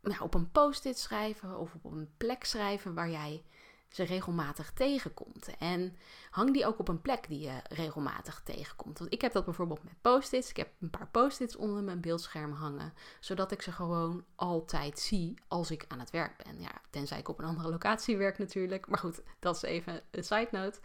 nou, 0.00 0.20
op 0.20 0.34
een 0.34 0.50
post-it 0.50 0.98
schrijven 0.98 1.58
of 1.58 1.74
op 1.82 1.92
een 1.92 2.10
plek 2.16 2.44
schrijven 2.44 2.94
waar 2.94 3.10
jij 3.10 3.44
ze 3.90 4.02
regelmatig 4.02 4.72
tegenkomt. 4.72 5.56
En 5.58 5.96
hang 6.30 6.52
die 6.52 6.66
ook 6.66 6.78
op 6.78 6.88
een 6.88 7.00
plek 7.00 7.28
die 7.28 7.40
je 7.40 7.60
regelmatig 7.68 8.40
tegenkomt. 8.44 8.98
Want 8.98 9.12
ik 9.12 9.20
heb 9.20 9.32
dat 9.32 9.44
bijvoorbeeld 9.44 9.84
met 9.84 10.00
post-its. 10.00 10.50
Ik 10.50 10.56
heb 10.56 10.70
een 10.80 10.90
paar 10.90 11.08
post-its 11.08 11.56
onder 11.56 11.82
mijn 11.82 12.00
beeldscherm 12.00 12.52
hangen, 12.52 12.94
zodat 13.20 13.52
ik 13.52 13.62
ze 13.62 13.72
gewoon 13.72 14.24
altijd 14.34 14.98
zie 14.98 15.34
als 15.48 15.70
ik 15.70 15.84
aan 15.88 15.98
het 15.98 16.10
werk 16.10 16.44
ben. 16.44 16.60
Ja, 16.60 16.80
tenzij 16.90 17.18
ik 17.18 17.28
op 17.28 17.38
een 17.38 17.44
andere 17.44 17.70
locatie 17.70 18.16
werk 18.16 18.38
natuurlijk. 18.38 18.86
Maar 18.86 18.98
goed, 18.98 19.22
dat 19.38 19.56
is 19.56 19.62
even 19.62 20.02
een 20.10 20.24
side 20.24 20.48
note. 20.50 20.78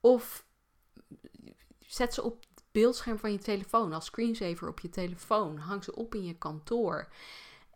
Of 0.00 0.46
zet 1.78 2.14
ze 2.14 2.22
op 2.22 2.44
het 2.54 2.64
beeldscherm 2.72 3.18
van 3.18 3.32
je 3.32 3.38
telefoon 3.38 3.92
als 3.92 4.04
screensaver 4.04 4.68
op 4.68 4.80
je 4.80 4.88
telefoon. 4.88 5.58
Hang 5.58 5.84
ze 5.84 5.94
op 5.94 6.14
in 6.14 6.24
je 6.24 6.38
kantoor. 6.38 7.08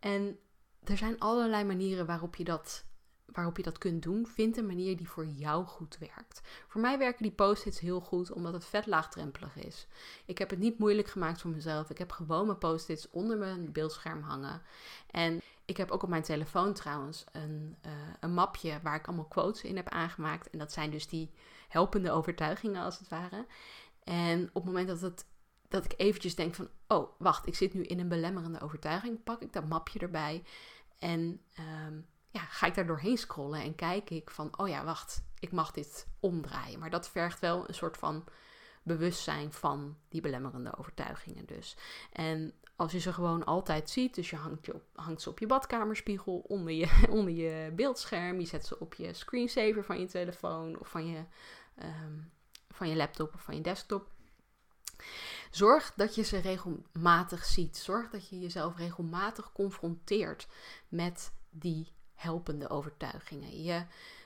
En 0.00 0.38
er 0.84 0.96
zijn 0.96 1.18
allerlei 1.20 1.64
manieren 1.64 2.06
waarop 2.06 2.37
je 2.37 2.44
dat 2.44 2.84
waarop 3.32 3.56
je 3.56 3.62
dat 3.62 3.78
kunt 3.78 4.02
doen, 4.02 4.26
vind 4.26 4.56
een 4.56 4.66
manier 4.66 4.96
die 4.96 5.08
voor 5.08 5.26
jou 5.26 5.64
goed 5.64 5.98
werkt. 5.98 6.40
Voor 6.68 6.80
mij 6.80 6.98
werken 6.98 7.22
die 7.22 7.32
post-its 7.32 7.80
heel 7.80 8.00
goed 8.00 8.32
omdat 8.32 8.52
het 8.52 8.64
vet 8.64 8.86
laagdrempelig 8.86 9.56
is. 9.56 9.86
Ik 10.24 10.38
heb 10.38 10.50
het 10.50 10.58
niet 10.58 10.78
moeilijk 10.78 11.08
gemaakt 11.08 11.40
voor 11.40 11.50
mezelf. 11.50 11.90
Ik 11.90 11.98
heb 11.98 12.12
gewoon 12.12 12.46
mijn 12.46 12.58
post-its 12.58 13.10
onder 13.10 13.38
mijn 13.38 13.72
beeldscherm 13.72 14.22
hangen. 14.22 14.62
En 15.10 15.40
ik 15.64 15.76
heb 15.76 15.90
ook 15.90 16.02
op 16.02 16.08
mijn 16.08 16.22
telefoon 16.22 16.72
trouwens 16.72 17.24
een, 17.32 17.76
uh, 17.86 17.92
een 18.20 18.34
mapje 18.34 18.80
waar 18.82 18.94
ik 18.94 19.06
allemaal 19.06 19.24
quotes 19.24 19.62
in 19.62 19.76
heb 19.76 19.88
aangemaakt. 19.88 20.50
En 20.50 20.58
dat 20.58 20.72
zijn 20.72 20.90
dus 20.90 21.08
die 21.08 21.30
helpende 21.68 22.10
overtuigingen 22.10 22.82
als 22.82 22.98
het 22.98 23.08
ware. 23.08 23.46
En 24.04 24.48
op 24.52 24.54
het 24.54 24.72
moment 24.72 25.00
dat, 25.68 25.84
ik 25.84 25.94
eventjes 25.96 26.34
denk 26.34 26.54
van, 26.54 26.68
oh 26.86 27.08
wacht, 27.18 27.46
ik 27.46 27.54
zit 27.54 27.74
nu 27.74 27.82
in 27.82 28.00
een 28.00 28.08
belemmerende 28.08 28.60
overtuiging, 28.60 29.22
pak 29.22 29.42
ik 29.42 29.52
dat 29.52 29.68
mapje 29.68 29.98
erbij. 29.98 30.42
En 30.98 31.40
um, 31.86 32.06
ja, 32.32 32.40
ga 32.40 32.66
ik 32.66 32.74
daar 32.74 32.86
doorheen 32.86 33.18
scrollen 33.18 33.60
en 33.60 33.74
kijk 33.74 34.10
ik 34.10 34.30
van, 34.30 34.58
oh 34.58 34.68
ja, 34.68 34.84
wacht, 34.84 35.24
ik 35.38 35.52
mag 35.52 35.70
dit 35.70 36.06
omdraaien. 36.20 36.78
Maar 36.78 36.90
dat 36.90 37.08
vergt 37.08 37.40
wel 37.40 37.68
een 37.68 37.74
soort 37.74 37.96
van 37.96 38.24
bewustzijn 38.82 39.52
van 39.52 39.96
die 40.08 40.20
belemmerende 40.20 40.78
overtuigingen 40.78 41.46
dus. 41.46 41.76
En 42.12 42.54
als 42.76 42.92
je 42.92 42.98
ze 42.98 43.12
gewoon 43.12 43.44
altijd 43.44 43.90
ziet, 43.90 44.14
dus 44.14 44.30
je 44.30 44.36
hangt, 44.36 44.66
je 44.66 44.80
hangt 44.94 45.22
ze 45.22 45.30
op 45.30 45.38
je 45.38 45.46
badkamerspiegel, 45.46 46.44
onder 46.46 46.72
je, 46.72 47.02
onder 47.10 47.32
je 47.32 47.72
beeldscherm, 47.74 48.40
je 48.40 48.46
zet 48.46 48.66
ze 48.66 48.78
op 48.78 48.94
je 48.94 49.14
screensaver 49.14 49.84
van 49.84 50.00
je 50.00 50.06
telefoon 50.06 50.78
of 50.78 50.88
van 50.88 51.06
je, 51.06 51.24
ehm, 51.74 52.18
van 52.70 52.88
je 52.88 52.96
laptop 52.96 53.34
of 53.34 53.42
van 53.42 53.54
je 53.54 53.60
desktop. 53.60 54.10
Zorg 55.50 55.92
dat 55.96 56.14
je 56.14 56.22
ze 56.22 56.38
regelmatig 56.38 57.44
ziet. 57.44 57.76
Zorg 57.76 58.10
dat 58.10 58.28
je 58.28 58.40
jezelf 58.40 58.76
regelmatig 58.76 59.52
confronteert 59.52 60.48
met 60.88 61.32
die 61.50 61.92
helpende 62.23 62.71
overtuigingen. 62.71 63.62
Je 63.62 63.83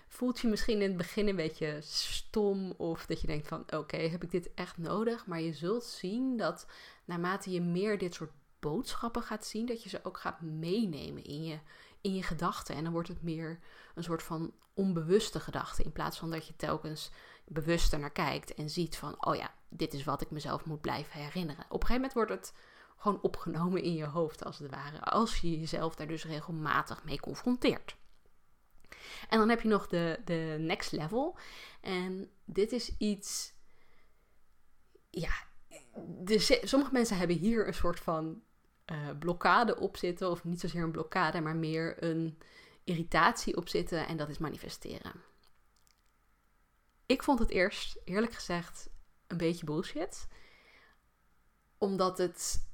voelt 0.08 0.40
je 0.40 0.48
misschien 0.48 0.80
in 0.82 0.88
het 0.88 0.96
begin 0.96 1.28
een 1.28 1.36
beetje 1.36 1.78
stom 1.80 2.70
of 2.70 3.06
dat 3.06 3.20
je 3.20 3.26
denkt 3.26 3.48
van 3.48 3.64
oké, 3.70 3.96
heb 3.96 4.22
ik 4.22 4.30
dit 4.30 4.54
echt 4.54 4.78
nodig? 4.78 5.26
Maar 5.26 5.40
je 5.40 5.52
zult 5.52 5.84
zien 5.84 6.36
dat 6.36 6.66
naarmate 7.04 7.50
je 7.50 7.60
meer 7.60 7.98
dit 7.98 8.14
soort 8.14 8.32
boodschappen 8.60 9.22
gaat 9.22 9.46
zien, 9.46 9.66
dat 9.66 9.82
je 9.82 9.88
ze 9.88 10.00
ook 10.02 10.18
gaat 10.18 10.40
meenemen 10.40 11.24
in 11.24 11.44
je, 11.44 11.58
in 12.00 12.14
je 12.14 12.22
gedachten. 12.22 12.74
En 12.74 12.84
dan 12.84 12.92
wordt 12.92 13.08
het 13.08 13.22
meer 13.22 13.58
een 13.94 14.04
soort 14.04 14.22
van 14.22 14.52
onbewuste 14.74 15.40
gedachte 15.40 15.82
in 15.82 15.92
plaats 15.92 16.18
van 16.18 16.30
dat 16.30 16.46
je 16.46 16.56
telkens 16.56 17.10
bewuster 17.44 17.98
naar 17.98 18.12
kijkt 18.12 18.54
en 18.54 18.70
ziet 18.70 18.96
van 18.96 19.26
oh 19.26 19.34
ja, 19.34 19.54
dit 19.68 19.94
is 19.94 20.04
wat 20.04 20.20
ik 20.20 20.30
mezelf 20.30 20.64
moet 20.64 20.80
blijven 20.80 21.20
herinneren. 21.20 21.64
Op 21.68 21.80
een 21.80 21.86
gegeven 21.86 21.94
moment 21.94 22.12
wordt 22.12 22.30
het 22.30 22.52
gewoon 22.96 23.22
opgenomen 23.22 23.82
in 23.82 23.94
je 23.94 24.04
hoofd, 24.04 24.44
als 24.44 24.58
het 24.58 24.70
ware. 24.70 25.00
Als 25.00 25.36
je 25.36 25.58
jezelf 25.58 25.94
daar 25.94 26.06
dus 26.06 26.24
regelmatig 26.24 27.04
mee 27.04 27.20
confronteert. 27.20 27.96
En 29.28 29.38
dan 29.38 29.48
heb 29.48 29.60
je 29.60 29.68
nog 29.68 29.86
de, 29.86 30.20
de 30.24 30.56
next 30.58 30.92
level. 30.92 31.38
En 31.80 32.30
dit 32.44 32.72
is 32.72 32.96
iets. 32.98 33.54
Ja, 35.10 35.32
de, 36.04 36.60
sommige 36.64 36.92
mensen 36.92 37.16
hebben 37.16 37.36
hier 37.36 37.66
een 37.66 37.74
soort 37.74 38.00
van 38.00 38.42
uh, 38.92 39.08
blokkade 39.18 39.78
op 39.78 39.96
zitten. 39.96 40.30
Of 40.30 40.44
niet 40.44 40.60
zozeer 40.60 40.82
een 40.82 40.90
blokkade, 40.90 41.40
maar 41.40 41.56
meer 41.56 42.02
een 42.04 42.38
irritatie 42.84 43.56
op 43.56 43.68
zitten. 43.68 44.06
En 44.06 44.16
dat 44.16 44.28
is 44.28 44.38
manifesteren. 44.38 45.12
Ik 47.06 47.22
vond 47.22 47.38
het 47.38 47.50
eerst, 47.50 47.98
eerlijk 48.04 48.32
gezegd, 48.32 48.90
een 49.26 49.36
beetje 49.36 49.64
bullshit. 49.64 50.28
Omdat 51.78 52.18
het 52.18 52.68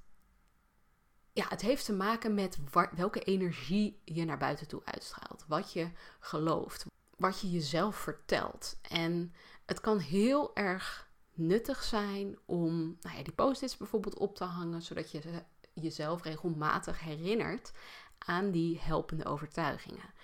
ja, 1.32 1.46
het 1.48 1.60
heeft 1.60 1.84
te 1.84 1.92
maken 1.92 2.34
met 2.34 2.58
welke 2.94 3.20
energie 3.20 4.00
je 4.04 4.24
naar 4.24 4.38
buiten 4.38 4.68
toe 4.68 4.82
uitstraalt. 4.84 5.44
Wat 5.48 5.72
je 5.72 5.90
gelooft. 6.20 6.86
Wat 7.16 7.40
je 7.40 7.50
jezelf 7.50 7.96
vertelt. 7.96 8.78
En 8.82 9.34
het 9.66 9.80
kan 9.80 9.98
heel 9.98 10.54
erg 10.54 11.10
nuttig 11.34 11.82
zijn 11.82 12.38
om 12.44 12.96
nou 13.00 13.16
ja, 13.16 13.22
die 13.22 13.32
post-its 13.32 13.76
bijvoorbeeld 13.76 14.18
op 14.18 14.36
te 14.36 14.44
hangen. 14.44 14.82
Zodat 14.82 15.10
je 15.10 15.44
jezelf 15.72 16.22
regelmatig 16.22 17.00
herinnert 17.00 17.72
aan 18.18 18.50
die 18.50 18.80
helpende 18.80 19.24
overtuigingen. 19.24 20.14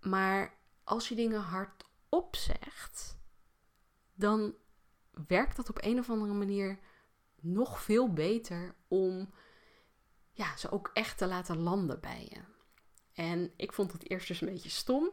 Maar 0.00 0.58
als 0.84 1.08
je 1.08 1.14
dingen 1.14 1.40
hardop 1.40 2.36
zegt, 2.36 3.18
dan 4.14 4.54
werkt 5.26 5.56
dat 5.56 5.68
op 5.68 5.78
een 5.80 5.98
of 5.98 6.10
andere 6.10 6.32
manier 6.32 6.78
nog 7.40 7.82
veel 7.82 8.12
beter 8.12 8.74
om 8.88 9.30
ja, 10.32 10.56
ze 10.56 10.70
ook 10.70 10.90
echt 10.92 11.18
te 11.18 11.26
laten 11.26 11.58
landen 11.58 12.00
bij 12.00 12.26
je. 12.30 12.40
En 13.14 13.52
ik 13.56 13.72
vond 13.72 13.92
het 13.92 14.10
eerst 14.10 14.28
dus 14.28 14.40
een 14.40 14.52
beetje 14.52 14.68
stom. 14.68 15.12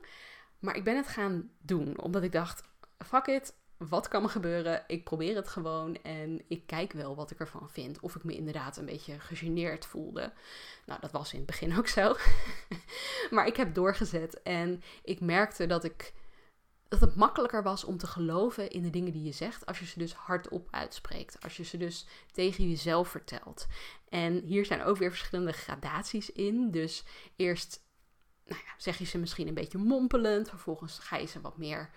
Maar 0.60 0.76
ik 0.76 0.84
ben 0.84 0.96
het 0.96 1.08
gaan 1.08 1.52
doen. 1.58 2.00
Omdat 2.00 2.24
ik 2.24 2.32
dacht, 2.32 2.64
fuck 2.98 3.26
it, 3.26 3.54
wat 3.78 4.08
kan 4.08 4.22
me 4.22 4.28
gebeuren? 4.28 4.84
Ik 4.88 5.04
probeer 5.04 5.36
het 5.36 5.48
gewoon 5.48 6.02
en 6.04 6.42
ik 6.48 6.68
kijk 6.68 6.94
wel 6.94 7.16
wat 7.16 7.32
ik 7.32 7.40
ervan 7.40 7.70
vind. 7.70 8.00
Of 8.00 8.16
ik 8.16 8.24
me 8.24 8.36
inderdaad 8.36 8.78
een 8.78 8.86
beetje 8.86 9.20
gegeneerd 9.20 9.86
voelde. 9.86 10.34
Nou, 10.86 11.00
dat 11.00 11.12
was 11.12 11.32
in 11.32 11.38
het 11.38 11.48
begin 11.48 11.78
ook 11.78 11.88
zo. 11.88 12.16
maar 13.36 13.48
ik 13.48 13.58
heb 13.58 13.74
doorgezet 13.74 14.42
en 14.42 14.84
ik 15.04 15.20
merkte 15.20 15.66
dat 15.66 15.84
ik 15.84 16.14
dat 16.90 17.02
het 17.02 17.16
makkelijker 17.16 17.64
was 17.64 17.84
om 17.84 17.98
te 17.98 18.08
geloven 18.08 18.70
in 18.70 18.82
de 18.82 18.90
dingen 18.90 19.14
die 19.14 19.24
je 19.24 19.32
zegt, 19.32 19.66
als 19.66 19.80
je 19.80 19.86
ze 19.86 20.00
dus 20.00 20.14
hardop 20.14 20.68
uitspreekt. 20.72 21.42
Als 21.42 21.58
je 21.58 21.64
ze 21.64 21.78
dus 21.78 22.06
tegen 22.32 22.70
jezelf 22.70 23.08
vertelt. 23.08 23.68
En 24.10 24.42
hier 24.42 24.66
zijn 24.66 24.84
ook 24.84 24.98
weer 24.98 25.10
verschillende 25.10 25.52
gradaties 25.52 26.32
in. 26.32 26.72
Dus 26.72 27.04
eerst 27.36 27.86
nou 28.46 28.62
ja, 28.66 28.74
zeg 28.78 28.98
je 28.98 29.06
ze 29.06 29.18
misschien 29.18 29.48
een 29.48 29.54
beetje 29.54 29.78
mompelend. 29.78 30.50
Vervolgens 30.50 31.00
ga 31.00 31.18
je 31.18 31.28
ze 31.28 31.42
wat 31.42 31.58
meer 31.58 31.90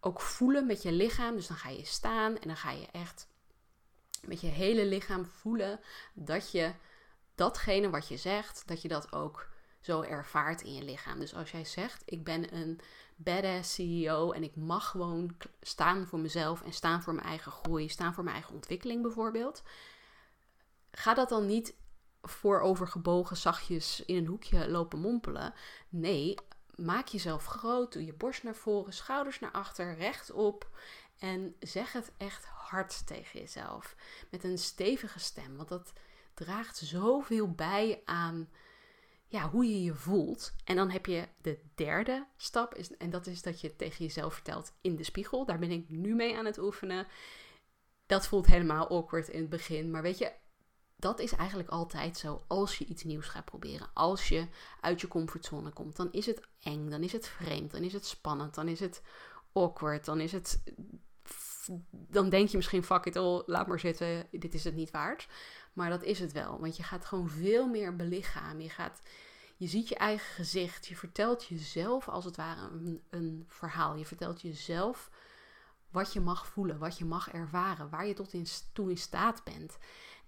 ook 0.00 0.20
voelen 0.20 0.66
met 0.66 0.82
je 0.82 0.92
lichaam. 0.92 1.36
Dus 1.36 1.46
dan 1.46 1.56
ga 1.56 1.68
je 1.68 1.84
staan 1.84 2.38
en 2.38 2.48
dan 2.48 2.56
ga 2.56 2.70
je 2.70 2.86
echt 2.92 3.28
met 4.24 4.40
je 4.40 4.46
hele 4.46 4.86
lichaam 4.86 5.26
voelen 5.26 5.80
dat 6.14 6.50
je 6.50 6.72
datgene 7.34 7.90
wat 7.90 8.08
je 8.08 8.16
zegt, 8.16 8.62
dat 8.66 8.82
je 8.82 8.88
dat 8.88 9.12
ook 9.12 9.48
zo 9.82 10.02
ervaart 10.02 10.62
in 10.62 10.74
je 10.74 10.84
lichaam. 10.84 11.18
Dus 11.18 11.34
als 11.34 11.50
jij 11.50 11.64
zegt, 11.64 12.02
ik 12.04 12.24
ben 12.24 12.54
een 12.56 12.80
badass 13.16 13.74
CEO 13.74 14.32
en 14.32 14.42
ik 14.42 14.56
mag 14.56 14.90
gewoon 14.90 15.36
staan 15.60 16.06
voor 16.06 16.18
mezelf 16.18 16.62
en 16.62 16.72
staan 16.72 17.02
voor 17.02 17.14
mijn 17.14 17.26
eigen 17.26 17.52
groei, 17.52 17.88
staan 17.88 18.14
voor 18.14 18.24
mijn 18.24 18.36
eigen 18.36 18.54
ontwikkeling 18.54 19.02
bijvoorbeeld. 19.02 19.62
Ga 20.90 21.14
dat 21.14 21.28
dan 21.28 21.46
niet 21.46 21.74
voorovergebogen 22.22 23.36
zachtjes 23.36 24.04
in 24.04 24.16
een 24.16 24.26
hoekje 24.26 24.70
lopen 24.70 24.98
mompelen. 24.98 25.54
Nee, 25.88 26.34
maak 26.74 27.06
jezelf 27.06 27.44
groot, 27.44 27.92
doe 27.92 28.04
je 28.04 28.14
borst 28.14 28.42
naar 28.42 28.54
voren, 28.54 28.92
schouders 28.92 29.40
naar 29.40 29.50
achter, 29.50 29.96
rechtop 29.96 30.70
en 31.18 31.56
zeg 31.60 31.92
het 31.92 32.12
echt 32.16 32.44
hard 32.44 33.06
tegen 33.06 33.40
jezelf. 33.40 33.96
Met 34.30 34.44
een 34.44 34.58
stevige 34.58 35.18
stem, 35.18 35.56
want 35.56 35.68
dat 35.68 35.92
draagt 36.34 36.76
zoveel 36.76 37.50
bij 37.50 38.02
aan 38.04 38.48
ja, 39.32 39.50
hoe 39.50 39.64
je 39.64 39.82
je 39.82 39.94
voelt. 39.94 40.52
En 40.64 40.76
dan 40.76 40.90
heb 40.90 41.06
je 41.06 41.28
de 41.40 41.58
derde 41.74 42.26
stap, 42.36 42.74
is, 42.74 42.96
en 42.96 43.10
dat 43.10 43.26
is 43.26 43.42
dat 43.42 43.60
je 43.60 43.76
tegen 43.76 44.04
jezelf 44.04 44.34
vertelt 44.34 44.72
in 44.80 44.96
de 44.96 45.04
spiegel. 45.04 45.44
Daar 45.44 45.58
ben 45.58 45.70
ik 45.70 45.88
nu 45.88 46.14
mee 46.14 46.36
aan 46.36 46.44
het 46.44 46.58
oefenen. 46.58 47.06
Dat 48.06 48.26
voelt 48.26 48.46
helemaal 48.46 48.88
awkward 48.88 49.28
in 49.28 49.40
het 49.40 49.50
begin. 49.50 49.90
Maar 49.90 50.02
weet 50.02 50.18
je, 50.18 50.32
dat 50.96 51.20
is 51.20 51.32
eigenlijk 51.32 51.68
altijd 51.68 52.16
zo 52.16 52.44
als 52.46 52.78
je 52.78 52.84
iets 52.84 53.04
nieuws 53.04 53.26
gaat 53.26 53.44
proberen. 53.44 53.90
Als 53.94 54.28
je 54.28 54.46
uit 54.80 55.00
je 55.00 55.08
comfortzone 55.08 55.70
komt, 55.70 55.96
dan 55.96 56.12
is 56.12 56.26
het 56.26 56.40
eng, 56.60 56.90
dan 56.90 57.02
is 57.02 57.12
het 57.12 57.28
vreemd, 57.28 57.70
dan 57.70 57.82
is 57.82 57.92
het 57.92 58.06
spannend, 58.06 58.54
dan 58.54 58.68
is 58.68 58.80
het 58.80 59.02
awkward, 59.52 60.04
dan 60.04 60.20
is 60.20 60.32
het. 60.32 60.62
Dan 61.90 62.28
denk 62.28 62.48
je 62.48 62.56
misschien, 62.56 62.84
fuck 62.84 63.04
it 63.04 63.16
all, 63.16 63.42
laat 63.46 63.66
maar 63.66 63.80
zitten, 63.80 64.26
dit 64.30 64.54
is 64.54 64.64
het 64.64 64.74
niet 64.74 64.90
waard. 64.90 65.28
Maar 65.72 65.90
dat 65.90 66.02
is 66.02 66.18
het 66.18 66.32
wel, 66.32 66.60
want 66.60 66.76
je 66.76 66.82
gaat 66.82 67.04
gewoon 67.04 67.28
veel 67.28 67.68
meer 67.68 67.96
belichamen. 67.96 68.62
Je, 68.62 68.70
gaat, 68.70 69.00
je 69.56 69.66
ziet 69.66 69.88
je 69.88 69.96
eigen 69.96 70.34
gezicht, 70.34 70.86
je 70.86 70.96
vertelt 70.96 71.46
jezelf 71.46 72.08
als 72.08 72.24
het 72.24 72.36
ware 72.36 72.60
een, 72.60 73.02
een 73.10 73.44
verhaal. 73.48 73.96
Je 73.96 74.06
vertelt 74.06 74.40
jezelf 74.40 75.10
wat 75.90 76.12
je 76.12 76.20
mag 76.20 76.46
voelen, 76.46 76.78
wat 76.78 76.98
je 76.98 77.04
mag 77.04 77.30
ervaren, 77.30 77.90
waar 77.90 78.06
je 78.06 78.14
tot 78.14 78.32
in, 78.32 78.46
toe 78.72 78.90
in 78.90 78.98
staat 78.98 79.44
bent. 79.44 79.78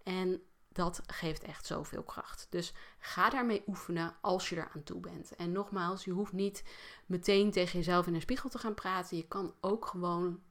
En 0.03 0.43
dat 0.75 1.03
geeft 1.07 1.43
echt 1.43 1.67
zoveel 1.67 2.03
kracht. 2.03 2.47
Dus 2.51 2.73
ga 2.99 3.31
daarmee 3.31 3.63
oefenen 3.67 4.15
als 4.21 4.49
je 4.49 4.57
eraan 4.57 4.83
toe 4.83 5.01
bent. 5.01 5.37
En 5.37 5.53
nogmaals, 5.53 6.05
je 6.05 6.11
hoeft 6.11 6.33
niet 6.33 6.65
meteen 7.07 7.51
tegen 7.51 7.79
jezelf 7.79 8.07
in 8.07 8.15
een 8.15 8.21
spiegel 8.21 8.49
te 8.49 8.59
gaan 8.59 8.75
praten. 8.75 9.17
Je 9.17 9.29
kan 9.29 9.55
ook 9.61 9.87
gewoon 9.87 10.43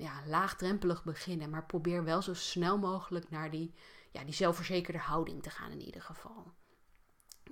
ja, 0.00 0.22
laagdrempelig 0.26 1.04
beginnen. 1.04 1.50
Maar 1.50 1.66
probeer 1.66 2.04
wel 2.04 2.22
zo 2.22 2.34
snel 2.34 2.78
mogelijk 2.78 3.30
naar 3.30 3.50
die, 3.50 3.74
ja, 4.10 4.24
die 4.24 4.34
zelfverzekerde 4.34 4.98
houding 4.98 5.42
te 5.42 5.50
gaan 5.50 5.70
in 5.70 5.80
ieder 5.80 6.02
geval. 6.02 6.52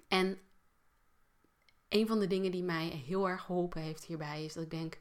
En 0.09 0.39
een 1.89 2.07
van 2.07 2.19
de 2.19 2.27
dingen 2.27 2.51
die 2.51 2.63
mij 2.63 2.87
heel 2.87 3.29
erg 3.29 3.43
geholpen 3.43 3.83
heeft 3.83 4.05
hierbij 4.05 4.45
is 4.45 4.53
dat 4.53 4.63
ik 4.65 4.71
denk 4.71 4.99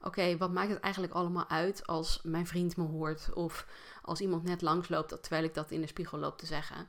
oké, 0.00 0.36
wat 0.36 0.52
maakt 0.52 0.70
het 0.70 0.80
eigenlijk 0.80 1.14
allemaal 1.14 1.48
uit 1.48 1.86
als 1.86 2.22
mijn 2.22 2.46
vriend 2.46 2.76
me 2.76 2.84
hoort 2.84 3.32
of 3.32 3.66
als 4.02 4.20
iemand 4.20 4.42
net 4.42 4.62
langsloopt 4.62 5.22
terwijl 5.22 5.44
ik 5.44 5.54
dat 5.54 5.70
in 5.70 5.80
de 5.80 5.86
spiegel 5.86 6.18
loop 6.18 6.38
te 6.38 6.46
zeggen. 6.46 6.88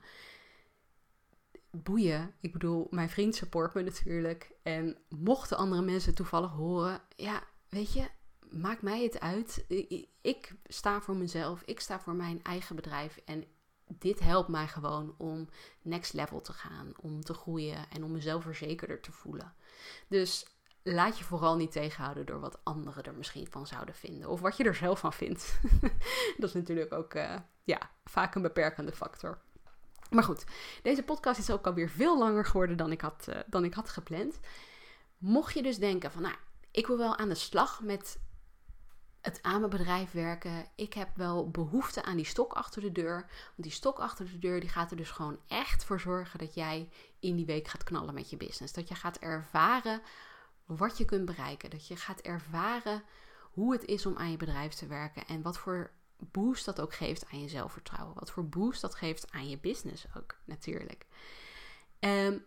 Boeien. 1.70 2.34
Ik 2.40 2.52
bedoel, 2.52 2.86
mijn 2.90 3.10
vriend 3.10 3.34
support 3.34 3.74
me 3.74 3.82
natuurlijk. 3.82 4.52
En 4.62 4.98
mochten 5.08 5.56
andere 5.56 5.82
mensen 5.82 6.14
toevallig 6.14 6.50
horen, 6.50 7.00
ja, 7.16 7.42
weet 7.68 7.92
je, 7.92 8.08
maakt 8.52 8.82
mij 8.82 9.02
het 9.02 9.20
uit. 9.20 9.64
Ik 10.20 10.54
sta 10.64 11.00
voor 11.00 11.16
mezelf, 11.16 11.62
ik 11.64 11.80
sta 11.80 12.00
voor 12.00 12.14
mijn 12.14 12.42
eigen 12.42 12.76
bedrijf 12.76 13.20
en 13.24 13.44
dit 13.98 14.20
helpt 14.20 14.48
mij 14.48 14.68
gewoon 14.68 15.14
om 15.18 15.48
next 15.82 16.12
level 16.12 16.40
te 16.40 16.52
gaan, 16.52 16.92
om 17.00 17.20
te 17.20 17.34
groeien 17.34 17.90
en 17.90 18.04
om 18.04 18.12
mezelf 18.12 18.42
verzekerder 18.42 19.00
te 19.00 19.12
voelen. 19.12 19.54
Dus 20.08 20.46
laat 20.82 21.18
je 21.18 21.24
vooral 21.24 21.56
niet 21.56 21.72
tegenhouden 21.72 22.26
door 22.26 22.40
wat 22.40 22.58
anderen 22.62 23.04
er 23.04 23.14
misschien 23.14 23.46
van 23.50 23.66
zouden 23.66 23.94
vinden. 23.94 24.28
Of 24.28 24.40
wat 24.40 24.56
je 24.56 24.64
er 24.64 24.74
zelf 24.74 24.98
van 24.98 25.12
vindt. 25.12 25.60
dat 26.38 26.48
is 26.48 26.52
natuurlijk 26.52 26.92
ook 26.92 27.14
uh, 27.14 27.36
ja, 27.64 27.90
vaak 28.04 28.34
een 28.34 28.42
beperkende 28.42 28.92
factor. 28.92 29.38
Maar 30.10 30.24
goed, 30.24 30.44
deze 30.82 31.02
podcast 31.02 31.38
is 31.38 31.50
ook 31.50 31.66
alweer 31.66 31.88
veel 31.88 32.18
langer 32.18 32.44
geworden 32.44 32.76
dan 32.76 32.92
ik 32.92 33.00
had, 33.00 33.26
uh, 33.28 33.36
dan 33.46 33.64
ik 33.64 33.74
had 33.74 33.88
gepland. 33.88 34.40
Mocht 35.18 35.54
je 35.54 35.62
dus 35.62 35.78
denken 35.78 36.10
van, 36.10 36.22
nou, 36.22 36.34
ik 36.70 36.86
wil 36.86 36.98
wel 36.98 37.16
aan 37.16 37.28
de 37.28 37.34
slag 37.34 37.80
met 37.80 38.20
het 39.22 39.42
aan 39.42 39.58
mijn 39.58 39.70
bedrijf 39.70 40.10
werken. 40.10 40.66
Ik 40.74 40.94
heb 40.94 41.08
wel 41.16 41.50
behoefte 41.50 42.02
aan 42.02 42.16
die 42.16 42.24
stok 42.24 42.52
achter 42.52 42.82
de 42.82 42.92
deur. 42.92 43.14
Want 43.20 43.62
die 43.62 43.70
stok 43.70 43.98
achter 43.98 44.24
de 44.24 44.38
deur 44.38 44.60
die 44.60 44.68
gaat 44.68 44.90
er 44.90 44.96
dus 44.96 45.10
gewoon 45.10 45.38
echt 45.46 45.84
voor 45.84 46.00
zorgen 46.00 46.38
dat 46.38 46.54
jij 46.54 46.88
in 47.20 47.36
die 47.36 47.46
week 47.46 47.68
gaat 47.68 47.84
knallen 47.84 48.14
met 48.14 48.30
je 48.30 48.36
business. 48.36 48.72
Dat 48.72 48.88
je 48.88 48.94
gaat 48.94 49.18
ervaren 49.18 50.02
wat 50.64 50.98
je 50.98 51.04
kunt 51.04 51.24
bereiken. 51.24 51.70
Dat 51.70 51.86
je 51.86 51.96
gaat 51.96 52.20
ervaren 52.20 53.02
hoe 53.52 53.72
het 53.72 53.84
is 53.84 54.06
om 54.06 54.16
aan 54.16 54.30
je 54.30 54.36
bedrijf 54.36 54.72
te 54.72 54.86
werken 54.86 55.26
en 55.26 55.42
wat 55.42 55.58
voor 55.58 55.90
boost 56.18 56.64
dat 56.64 56.80
ook 56.80 56.94
geeft 56.94 57.26
aan 57.32 57.40
je 57.40 57.48
zelfvertrouwen. 57.48 58.14
Wat 58.14 58.30
voor 58.30 58.48
boost 58.48 58.80
dat 58.80 58.94
geeft 58.94 59.30
aan 59.30 59.48
je 59.48 59.58
business 59.58 60.06
ook, 60.16 60.36
natuurlijk. 60.44 61.06
Um, 62.00 62.44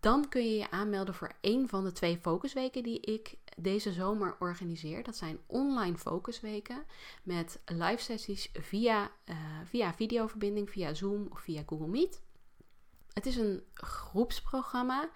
dan 0.00 0.28
kun 0.28 0.44
je 0.44 0.58
je 0.58 0.70
aanmelden 0.70 1.14
voor 1.14 1.32
een 1.40 1.68
van 1.68 1.84
de 1.84 1.92
twee 1.92 2.18
focusweken 2.18 2.82
die 2.82 3.00
ik 3.00 3.36
deze 3.56 3.92
zomer 3.92 4.36
organiseer. 4.38 5.02
Dat 5.02 5.16
zijn 5.16 5.38
online 5.46 5.98
focusweken 5.98 6.84
met 7.22 7.60
live 7.66 8.02
sessies 8.02 8.50
via, 8.52 9.10
uh, 9.24 9.36
via 9.64 9.94
videoverbinding, 9.94 10.70
via 10.70 10.94
Zoom 10.94 11.26
of 11.30 11.40
via 11.40 11.62
Google 11.66 11.88
Meet. 11.88 12.22
Het 13.12 13.26
is 13.26 13.36
een 13.36 13.62
groepsprogramma, 13.74 15.10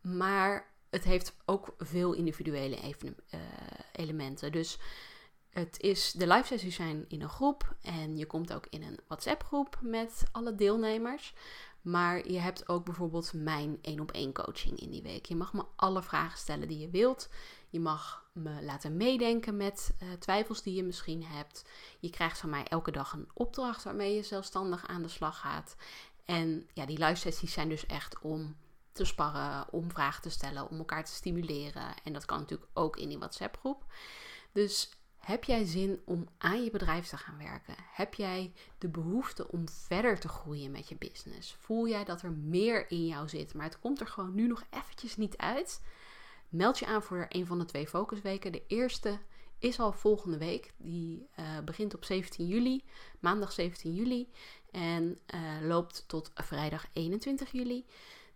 maar 0.00 0.74
het 0.90 1.04
heeft 1.04 1.36
ook 1.44 1.74
veel 1.78 2.12
individuele 2.12 2.76
uh, 2.80 3.40
elementen. 3.92 4.52
Dus 4.52 4.78
het 5.58 5.80
is, 5.80 6.12
de 6.12 6.26
live 6.26 6.46
sessies 6.46 6.74
zijn 6.74 7.04
in 7.08 7.22
een 7.22 7.28
groep 7.28 7.74
en 7.82 8.16
je 8.16 8.26
komt 8.26 8.52
ook 8.52 8.66
in 8.70 8.82
een 8.82 8.98
WhatsApp 9.06 9.44
groep 9.44 9.78
met 9.80 10.24
alle 10.32 10.54
deelnemers. 10.54 11.34
Maar 11.82 12.28
je 12.28 12.38
hebt 12.38 12.68
ook 12.68 12.84
bijvoorbeeld 12.84 13.32
mijn 13.32 13.78
één 13.82 14.00
op 14.00 14.12
één 14.12 14.32
coaching 14.32 14.80
in 14.80 14.90
die 14.90 15.02
week. 15.02 15.26
Je 15.26 15.36
mag 15.36 15.52
me 15.52 15.64
alle 15.76 16.02
vragen 16.02 16.38
stellen 16.38 16.68
die 16.68 16.78
je 16.78 16.90
wilt. 16.90 17.28
Je 17.68 17.80
mag 17.80 18.24
me 18.32 18.62
laten 18.62 18.96
meedenken 18.96 19.56
met 19.56 19.94
uh, 20.02 20.12
twijfels 20.12 20.62
die 20.62 20.74
je 20.74 20.84
misschien 20.84 21.24
hebt. 21.24 21.64
Je 22.00 22.10
krijgt 22.10 22.38
van 22.38 22.50
mij 22.50 22.64
elke 22.64 22.90
dag 22.90 23.12
een 23.12 23.28
opdracht 23.34 23.84
waarmee 23.84 24.14
je 24.14 24.22
zelfstandig 24.22 24.86
aan 24.86 25.02
de 25.02 25.08
slag 25.08 25.38
gaat. 25.38 25.76
En 26.24 26.68
ja, 26.72 26.86
die 26.86 26.98
live 26.98 27.20
sessies 27.20 27.52
zijn 27.52 27.68
dus 27.68 27.86
echt 27.86 28.18
om 28.20 28.56
te 28.92 29.04
sparren, 29.04 29.72
om 29.72 29.90
vragen 29.90 30.22
te 30.22 30.30
stellen, 30.30 30.70
om 30.70 30.78
elkaar 30.78 31.04
te 31.04 31.12
stimuleren. 31.12 31.94
En 32.04 32.12
dat 32.12 32.24
kan 32.24 32.38
natuurlijk 32.38 32.70
ook 32.72 32.96
in 32.96 33.08
die 33.08 33.18
WhatsApp 33.18 33.56
groep. 33.58 33.84
Dus 34.52 34.95
heb 35.26 35.44
jij 35.44 35.64
zin 35.64 36.00
om 36.04 36.28
aan 36.38 36.64
je 36.64 36.70
bedrijf 36.70 37.08
te 37.08 37.16
gaan 37.16 37.38
werken? 37.38 37.74
Heb 37.92 38.14
jij 38.14 38.52
de 38.78 38.88
behoefte 38.88 39.50
om 39.50 39.68
verder 39.68 40.18
te 40.18 40.28
groeien 40.28 40.70
met 40.70 40.88
je 40.88 40.96
business? 40.96 41.56
Voel 41.60 41.88
jij 41.88 42.04
dat 42.04 42.22
er 42.22 42.32
meer 42.32 42.90
in 42.90 43.06
jou 43.06 43.28
zit, 43.28 43.54
maar 43.54 43.64
het 43.64 43.78
komt 43.78 44.00
er 44.00 44.06
gewoon 44.06 44.34
nu 44.34 44.46
nog 44.46 44.64
eventjes 44.70 45.16
niet 45.16 45.36
uit? 45.36 45.82
Meld 46.48 46.78
je 46.78 46.86
aan 46.86 47.02
voor 47.02 47.26
een 47.28 47.46
van 47.46 47.58
de 47.58 47.64
twee 47.64 47.86
focusweken. 47.86 48.52
De 48.52 48.62
eerste 48.66 49.18
is 49.58 49.80
al 49.80 49.92
volgende 49.92 50.38
week. 50.38 50.72
Die 50.76 51.26
uh, 51.38 51.58
begint 51.64 51.94
op 51.94 52.04
17 52.04 52.46
juli, 52.46 52.84
maandag 53.20 53.52
17 53.52 53.94
juli. 53.94 54.28
En 54.70 55.18
uh, 55.34 55.40
loopt 55.62 56.04
tot 56.06 56.30
vrijdag 56.34 56.86
21 56.92 57.50
juli. 57.50 57.84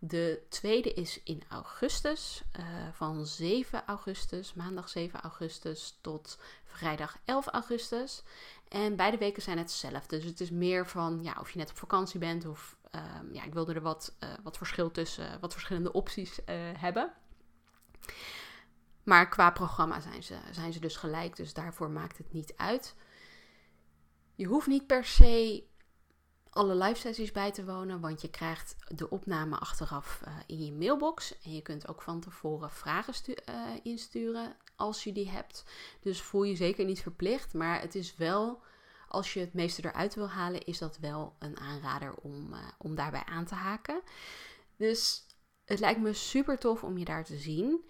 De 0.02 0.42
tweede 0.48 0.92
is 0.92 1.22
in 1.22 1.42
augustus, 1.48 2.42
uh, 2.58 2.64
van 2.92 3.26
7 3.26 3.82
augustus, 3.86 4.54
maandag 4.54 4.88
7 4.88 5.20
augustus 5.20 5.98
tot 6.00 6.38
vrijdag 6.64 7.18
11 7.24 7.46
augustus. 7.46 8.22
En 8.68 8.96
beide 8.96 9.18
weken 9.18 9.42
zijn 9.42 9.58
hetzelfde. 9.58 10.16
Dus 10.16 10.24
het 10.24 10.40
is 10.40 10.50
meer 10.50 10.86
van 10.86 11.22
ja, 11.22 11.36
of 11.40 11.50
je 11.50 11.58
net 11.58 11.70
op 11.70 11.76
vakantie 11.76 12.20
bent 12.20 12.46
of 12.46 12.76
um, 12.94 13.34
ja, 13.34 13.44
ik 13.44 13.52
wilde 13.52 13.74
er 13.74 13.80
wat, 13.80 14.16
uh, 14.24 14.30
wat 14.42 14.56
verschil 14.56 14.90
tussen, 14.90 15.40
wat 15.40 15.52
verschillende 15.52 15.92
opties 15.92 16.38
uh, 16.38 16.44
hebben. 16.76 17.12
Maar 19.02 19.28
qua 19.28 19.50
programma 19.50 20.00
zijn 20.00 20.22
ze, 20.22 20.38
zijn 20.50 20.72
ze 20.72 20.80
dus 20.80 20.96
gelijk, 20.96 21.36
dus 21.36 21.54
daarvoor 21.54 21.90
maakt 21.90 22.18
het 22.18 22.32
niet 22.32 22.52
uit. 22.56 22.94
Je 24.34 24.46
hoeft 24.46 24.66
niet 24.66 24.86
per 24.86 25.04
se 25.04 25.64
alle 26.50 26.74
live 26.74 27.00
sessies 27.00 27.32
bij 27.32 27.50
te 27.50 27.64
wonen, 27.64 28.00
want 28.00 28.20
je 28.20 28.30
krijgt 28.30 28.76
de 28.94 29.10
opname 29.10 29.56
achteraf 29.56 30.20
uh, 30.26 30.34
in 30.46 30.64
je 30.64 30.72
mailbox. 30.72 31.38
En 31.42 31.54
je 31.54 31.62
kunt 31.62 31.88
ook 31.88 32.02
van 32.02 32.20
tevoren 32.20 32.70
vragen 32.70 33.14
uh, 33.26 33.34
insturen 33.82 34.56
als 34.76 35.04
je 35.04 35.12
die 35.12 35.28
hebt. 35.28 35.64
Dus 36.00 36.22
voel 36.22 36.42
je 36.42 36.56
zeker 36.56 36.84
niet 36.84 37.02
verplicht, 37.02 37.54
maar 37.54 37.80
het 37.80 37.94
is 37.94 38.16
wel, 38.16 38.62
als 39.08 39.34
je 39.34 39.40
het 39.40 39.54
meeste 39.54 39.84
eruit 39.84 40.14
wil 40.14 40.28
halen, 40.28 40.64
is 40.64 40.78
dat 40.78 40.98
wel 40.98 41.36
een 41.38 41.58
aanrader 41.58 42.14
om, 42.14 42.52
uh, 42.52 42.58
om 42.78 42.94
daarbij 42.94 43.24
aan 43.24 43.44
te 43.44 43.54
haken. 43.54 44.00
Dus 44.76 45.26
het 45.64 45.80
lijkt 45.80 46.00
me 46.00 46.12
super 46.12 46.58
tof 46.58 46.84
om 46.84 46.98
je 46.98 47.04
daar 47.04 47.24
te 47.24 47.36
zien. 47.36 47.89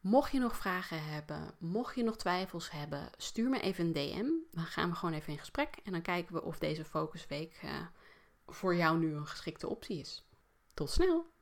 Mocht 0.00 0.32
je 0.32 0.38
nog 0.38 0.56
vragen 0.56 1.04
hebben, 1.04 1.54
mocht 1.58 1.94
je 1.94 2.02
nog 2.02 2.16
twijfels 2.16 2.70
hebben, 2.70 3.10
stuur 3.16 3.50
me 3.50 3.60
even 3.60 3.84
een 3.84 3.92
DM. 3.92 4.30
Dan 4.50 4.64
gaan 4.64 4.90
we 4.90 4.96
gewoon 4.96 5.14
even 5.14 5.32
in 5.32 5.38
gesprek 5.38 5.76
en 5.84 5.92
dan 5.92 6.02
kijken 6.02 6.34
we 6.34 6.42
of 6.42 6.58
deze 6.58 6.84
focusweek 6.84 7.60
uh, 7.64 7.70
voor 8.46 8.74
jou 8.74 8.98
nu 8.98 9.14
een 9.14 9.26
geschikte 9.26 9.68
optie 9.68 9.98
is. 9.98 10.28
Tot 10.74 10.90
snel! 10.90 11.30